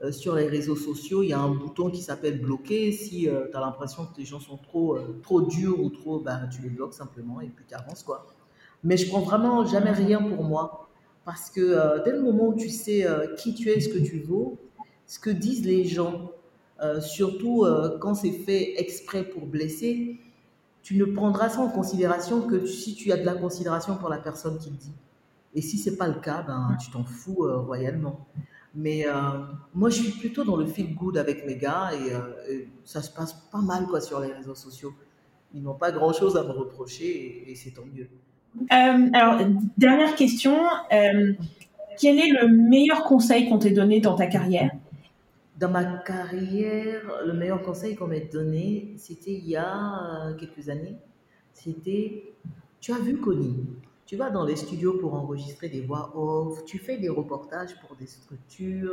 euh, 0.04 0.12
sur 0.12 0.36
les 0.36 0.48
réseaux 0.48 0.76
sociaux, 0.76 1.24
il 1.24 1.30
y 1.30 1.34
a 1.34 1.40
un 1.40 1.54
bouton 1.54 1.90
qui 1.90 2.02
s'appelle 2.02 2.42
bloquer. 2.42 2.92
Si 2.92 3.28
euh, 3.28 3.48
tu 3.50 3.58
as 3.58 3.60
l'impression 3.60 4.06
que 4.06 4.18
les 4.18 4.26
gens 4.26 4.40
sont 4.40 4.58
trop, 4.58 4.98
trop 5.22 5.42
durs 5.42 5.80
ou 5.80 5.90
trop, 5.90 6.20
bah, 6.20 6.42
tu 6.52 6.62
les 6.62 6.70
bloques 6.70 6.94
simplement 6.94 7.42
et 7.42 7.48
puis 7.48 7.66
tu 7.68 7.74
avances. 7.76 8.04
Quoi. 8.04 8.26
Mais 8.84 8.98
je 8.98 9.08
prends 9.08 9.22
vraiment 9.22 9.66
jamais 9.66 9.92
rien 9.92 10.22
pour 10.22 10.44
moi. 10.44 10.88
Parce 11.24 11.52
que 11.52 12.04
dès 12.04 12.12
le 12.14 12.22
moment 12.22 12.48
où 12.48 12.56
tu 12.56 12.70
sais 12.70 13.06
qui 13.38 13.54
tu 13.54 13.70
es, 13.70 13.80
ce 13.80 13.90
que 13.90 14.00
tu 14.00 14.20
vaux, 14.20 14.58
ce 15.06 15.20
que 15.20 15.30
disent 15.30 15.64
les 15.64 15.86
gens, 15.86 16.32
surtout 17.00 17.64
quand 18.00 18.16
c'est 18.16 18.32
fait 18.32 18.82
exprès 18.82 19.24
pour 19.24 19.46
blesser, 19.46 20.20
tu 20.82 20.98
ne 20.98 21.06
prendras 21.06 21.50
ça 21.50 21.62
en 21.62 21.70
considération 21.70 22.42
que 22.48 22.66
si 22.66 22.96
tu 22.96 23.12
as 23.12 23.18
de 23.18 23.24
la 23.24 23.36
considération 23.36 23.98
pour 23.98 24.10
la 24.10 24.18
personne 24.18 24.58
qui 24.58 24.72
le 24.72 24.78
dit. 24.78 24.94
Et 25.54 25.62
si 25.62 25.78
c'est 25.78 25.98
pas 25.98 26.08
le 26.08 26.20
cas, 26.20 26.44
ben, 26.44 26.78
tu 26.82 26.92
t'en 26.92 27.04
fous 27.04 27.46
euh, 27.46 27.58
royalement. 27.58 28.26
Mais 28.74 29.06
euh, 29.06 29.12
moi, 29.74 29.90
je 29.90 30.02
suis 30.02 30.12
plutôt 30.12 30.44
dans 30.44 30.56
le 30.56 30.66
feel 30.66 30.96
good 30.96 31.18
avec 31.18 31.46
mes 31.46 31.58
gars 31.58 31.92
euh, 31.94 32.32
et, 32.50 32.68
ça 32.86 33.02
se 33.02 33.12
passe 33.12 33.34
pas 33.52 33.62
mal 33.62 33.86
quoi 33.86 34.00
sur 34.00 34.20
les 34.20 34.32
réseaux 34.32 34.56
sociaux. 34.56 34.94
Ils 35.54 35.62
n'ont 35.62 35.76
pas 35.76 35.92
grand 35.92 36.14
chose 36.14 36.38
à 36.38 36.44
me 36.44 36.52
reprocher 36.52 37.50
et, 37.50 37.56
c'est 37.56 37.72
tant 37.72 37.84
mieux. 37.86 38.08
alors, 38.70 39.42
dernière 39.78 40.16
question. 40.16 40.58
quel 40.90 42.20
est 42.20 42.30
le 42.30 42.48
meilleur 42.48 43.04
conseil 43.04 43.50
qu'on 43.50 43.60
t'ait 43.60 43.72
donné 43.72 44.00
dans 44.00 44.16
ta 44.16 44.28
carrière? 44.28 44.72
Dans 45.60 45.70
ma 45.70 45.84
carrière, 45.84 47.02
le 47.26 47.34
meilleur 47.34 47.62
conseil 47.62 47.96
qu'on 47.96 48.08
m'ait 48.08 48.30
donné, 48.32 48.94
c'était 48.98 49.34
il 49.34 49.48
y 49.48 49.58
a 49.58 50.34
quelques 50.40 50.70
années. 50.70 50.96
C'était, 51.54 52.34
tu 52.80 52.94
as 52.94 52.98
vu 52.98 53.18
Connie? 53.18 53.58
Tu 54.12 54.18
vas 54.18 54.30
dans 54.30 54.44
les 54.44 54.58
studios 54.58 54.98
pour 54.98 55.14
enregistrer 55.14 55.70
des 55.70 55.80
voix 55.80 56.12
off, 56.18 56.66
tu 56.66 56.80
fais 56.80 56.98
des 56.98 57.08
reportages 57.08 57.80
pour 57.80 57.96
des 57.96 58.08
structures, 58.08 58.92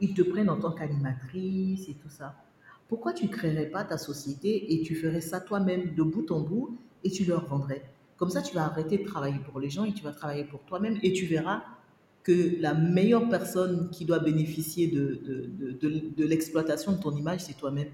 ils 0.00 0.12
te 0.12 0.22
prennent 0.22 0.50
en 0.50 0.58
tant 0.58 0.72
qu'animatrice 0.72 1.88
et 1.88 1.94
tout 1.94 2.08
ça. 2.08 2.34
Pourquoi 2.88 3.12
tu 3.12 3.26
ne 3.26 3.30
créerais 3.30 3.66
pas 3.66 3.84
ta 3.84 3.96
société 3.96 4.74
et 4.74 4.82
tu 4.82 4.96
ferais 4.96 5.20
ça 5.20 5.38
toi-même 5.38 5.94
de 5.94 6.02
bout 6.02 6.32
en 6.32 6.40
bout 6.40 6.76
et 7.04 7.12
tu 7.12 7.24
leur 7.24 7.46
vendrais? 7.46 7.84
Comme 8.16 8.28
ça, 8.28 8.42
tu 8.42 8.56
vas 8.56 8.64
arrêter 8.64 8.98
de 8.98 9.04
travailler 9.04 9.38
pour 9.38 9.60
les 9.60 9.70
gens 9.70 9.84
et 9.84 9.94
tu 9.94 10.02
vas 10.02 10.10
travailler 10.10 10.42
pour 10.42 10.58
toi-même 10.64 10.98
et 11.00 11.12
tu 11.12 11.26
verras 11.26 11.62
que 12.24 12.60
la 12.60 12.74
meilleure 12.74 13.28
personne 13.28 13.88
qui 13.90 14.04
doit 14.04 14.18
bénéficier 14.18 14.88
de, 14.88 15.20
de, 15.80 16.10
de, 16.16 16.24
l'exploitation 16.24 16.90
de 16.90 17.00
ton 17.00 17.14
image, 17.14 17.44
c'est 17.44 17.56
toi-même. 17.56 17.90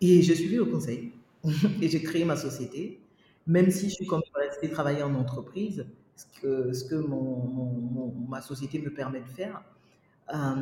Et 0.00 0.22
je 0.22 0.32
suis 0.32 0.58
au 0.58 0.64
conseil 0.64 1.12
et 1.82 1.90
j'ai 1.90 2.00
créé 2.00 2.24
ma 2.24 2.36
société 2.36 3.00
même 3.48 3.70
si 3.70 3.88
je 3.88 3.94
suis 3.94 4.06
comme 4.06 4.22
rester 4.34 4.70
travailler 4.70 5.02
en 5.02 5.14
entreprise, 5.14 5.86
ce 6.14 6.40
que, 6.40 6.72
ce 6.72 6.84
que 6.84 6.94
mon, 6.94 8.14
ma 8.28 8.42
société 8.42 8.78
me 8.78 8.92
permet 8.92 9.20
de 9.20 9.28
faire, 9.28 9.62
euh, 10.34 10.54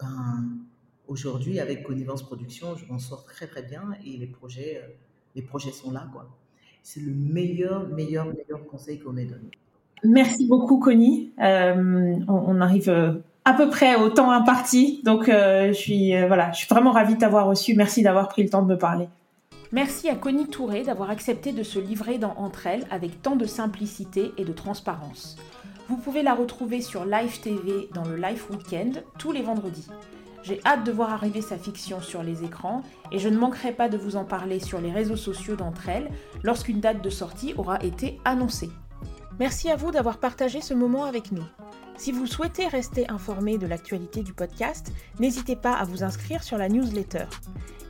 ben, 0.00 0.44
aujourd'hui, 1.06 1.60
avec 1.60 1.84
Connivence 1.84 2.24
Production, 2.24 2.76
je 2.76 2.90
m'en 2.90 2.98
sors 2.98 3.24
très 3.24 3.46
très 3.46 3.62
bien 3.62 3.82
et 4.04 4.16
les 4.16 4.26
projets, 4.26 4.82
euh, 4.82 4.88
les 5.36 5.42
projets 5.42 5.70
sont 5.70 5.92
là. 5.92 6.08
quoi. 6.12 6.26
C'est 6.82 7.00
le 7.00 7.12
meilleur, 7.12 7.88
meilleur, 7.88 8.26
meilleur 8.26 8.66
conseil 8.66 8.98
qu'on 8.98 9.12
m'ait 9.12 9.26
donné. 9.26 9.50
Merci 10.02 10.46
beaucoup, 10.48 10.80
Connie. 10.80 11.32
Euh, 11.40 12.16
on, 12.28 12.60
arrive 12.60 12.90
à 13.44 13.54
peu 13.54 13.70
près 13.70 13.94
au 13.94 14.10
temps 14.10 14.30
imparti, 14.32 15.00
donc 15.02 15.26
je 15.28 15.72
suis 15.72 16.10
voilà, 16.26 16.52
je 16.52 16.58
suis 16.58 16.68
vraiment 16.68 16.90
ravie 16.90 17.14
de 17.14 17.20
t'avoir 17.20 17.46
reçu. 17.46 17.74
Merci 17.74 18.02
d'avoir 18.02 18.28
pris 18.28 18.42
le 18.42 18.50
temps 18.50 18.62
de 18.62 18.68
me 18.68 18.76
parler. 18.76 19.08
Merci 19.72 20.08
à 20.08 20.14
Connie 20.14 20.48
Touré 20.48 20.82
d'avoir 20.82 21.10
accepté 21.10 21.52
de 21.52 21.62
se 21.62 21.78
livrer 21.78 22.18
dans 22.18 22.34
Entre 22.36 22.66
elles 22.66 22.86
avec 22.90 23.22
tant 23.22 23.36
de 23.36 23.46
simplicité 23.46 24.32
et 24.36 24.44
de 24.44 24.52
transparence. 24.52 25.36
Vous 25.88 25.96
pouvez 25.96 26.22
la 26.22 26.34
retrouver 26.34 26.80
sur 26.80 27.04
Live 27.04 27.40
TV 27.40 27.88
dans 27.92 28.04
le 28.04 28.16
Live 28.16 28.44
Weekend 28.50 29.04
tous 29.18 29.32
les 29.32 29.42
vendredis. 29.42 29.88
J'ai 30.42 30.60
hâte 30.64 30.84
de 30.84 30.92
voir 30.92 31.12
arriver 31.12 31.40
sa 31.40 31.56
fiction 31.56 32.00
sur 32.00 32.22
les 32.22 32.44
écrans 32.44 32.82
et 33.10 33.18
je 33.18 33.28
ne 33.28 33.38
manquerai 33.38 33.72
pas 33.72 33.88
de 33.88 33.96
vous 33.96 34.16
en 34.16 34.24
parler 34.24 34.60
sur 34.60 34.80
les 34.80 34.92
réseaux 34.92 35.16
sociaux 35.16 35.56
d'entre 35.56 35.88
elles 35.88 36.10
lorsqu'une 36.42 36.80
date 36.80 37.02
de 37.02 37.10
sortie 37.10 37.54
aura 37.56 37.82
été 37.82 38.20
annoncée. 38.24 38.70
Merci 39.40 39.70
à 39.70 39.76
vous 39.76 39.90
d'avoir 39.90 40.18
partagé 40.18 40.60
ce 40.60 40.74
moment 40.74 41.04
avec 41.04 41.32
nous. 41.32 41.44
Si 41.96 42.12
vous 42.12 42.26
souhaitez 42.26 42.66
rester 42.66 43.08
informé 43.10 43.58
de 43.58 43.66
l'actualité 43.66 44.22
du 44.22 44.32
podcast, 44.32 44.92
n'hésitez 45.18 45.56
pas 45.56 45.74
à 45.74 45.84
vous 45.84 46.02
inscrire 46.04 46.42
sur 46.42 46.58
la 46.58 46.68
newsletter. 46.68 47.26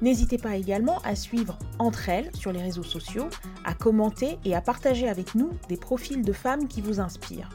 N'hésitez 0.02 0.38
pas 0.38 0.56
également 0.56 0.98
à 1.04 1.14
suivre 1.14 1.58
Entre 1.78 2.08
elles 2.08 2.30
sur 2.34 2.52
les 2.52 2.62
réseaux 2.62 2.82
sociaux, 2.82 3.28
à 3.64 3.74
commenter 3.74 4.38
et 4.44 4.54
à 4.54 4.60
partager 4.60 5.08
avec 5.08 5.34
nous 5.34 5.50
des 5.68 5.76
profils 5.76 6.22
de 6.22 6.32
femmes 6.32 6.68
qui 6.68 6.80
vous 6.80 7.00
inspirent. 7.00 7.50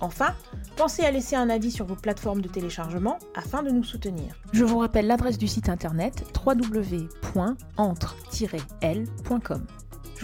Enfin, 0.00 0.34
pensez 0.76 1.02
à 1.02 1.10
laisser 1.10 1.36
un 1.36 1.48
avis 1.48 1.70
sur 1.70 1.86
vos 1.86 1.94
plateformes 1.94 2.42
de 2.42 2.48
téléchargement 2.48 3.18
afin 3.34 3.62
de 3.62 3.70
nous 3.70 3.84
soutenir. 3.84 4.34
Je 4.52 4.64
vous 4.64 4.78
rappelle 4.78 5.06
l'adresse 5.06 5.38
du 5.38 5.48
site 5.48 5.68
internet 5.68 6.24
www.entre-l.com. 6.44 7.26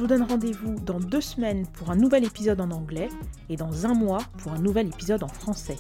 Je 0.01 0.05
vous 0.05 0.09
donne 0.09 0.23
rendez-vous 0.23 0.77
dans 0.81 0.99
deux 0.99 1.21
semaines 1.21 1.67
pour 1.75 1.91
un 1.91 1.95
nouvel 1.95 2.25
épisode 2.25 2.59
en 2.63 2.71
anglais 2.71 3.11
et 3.51 3.57
dans 3.57 3.85
un 3.85 3.93
mois 3.93 4.23
pour 4.39 4.51
un 4.51 4.59
nouvel 4.59 4.87
épisode 4.87 5.23
en 5.23 5.29
français. 5.29 5.77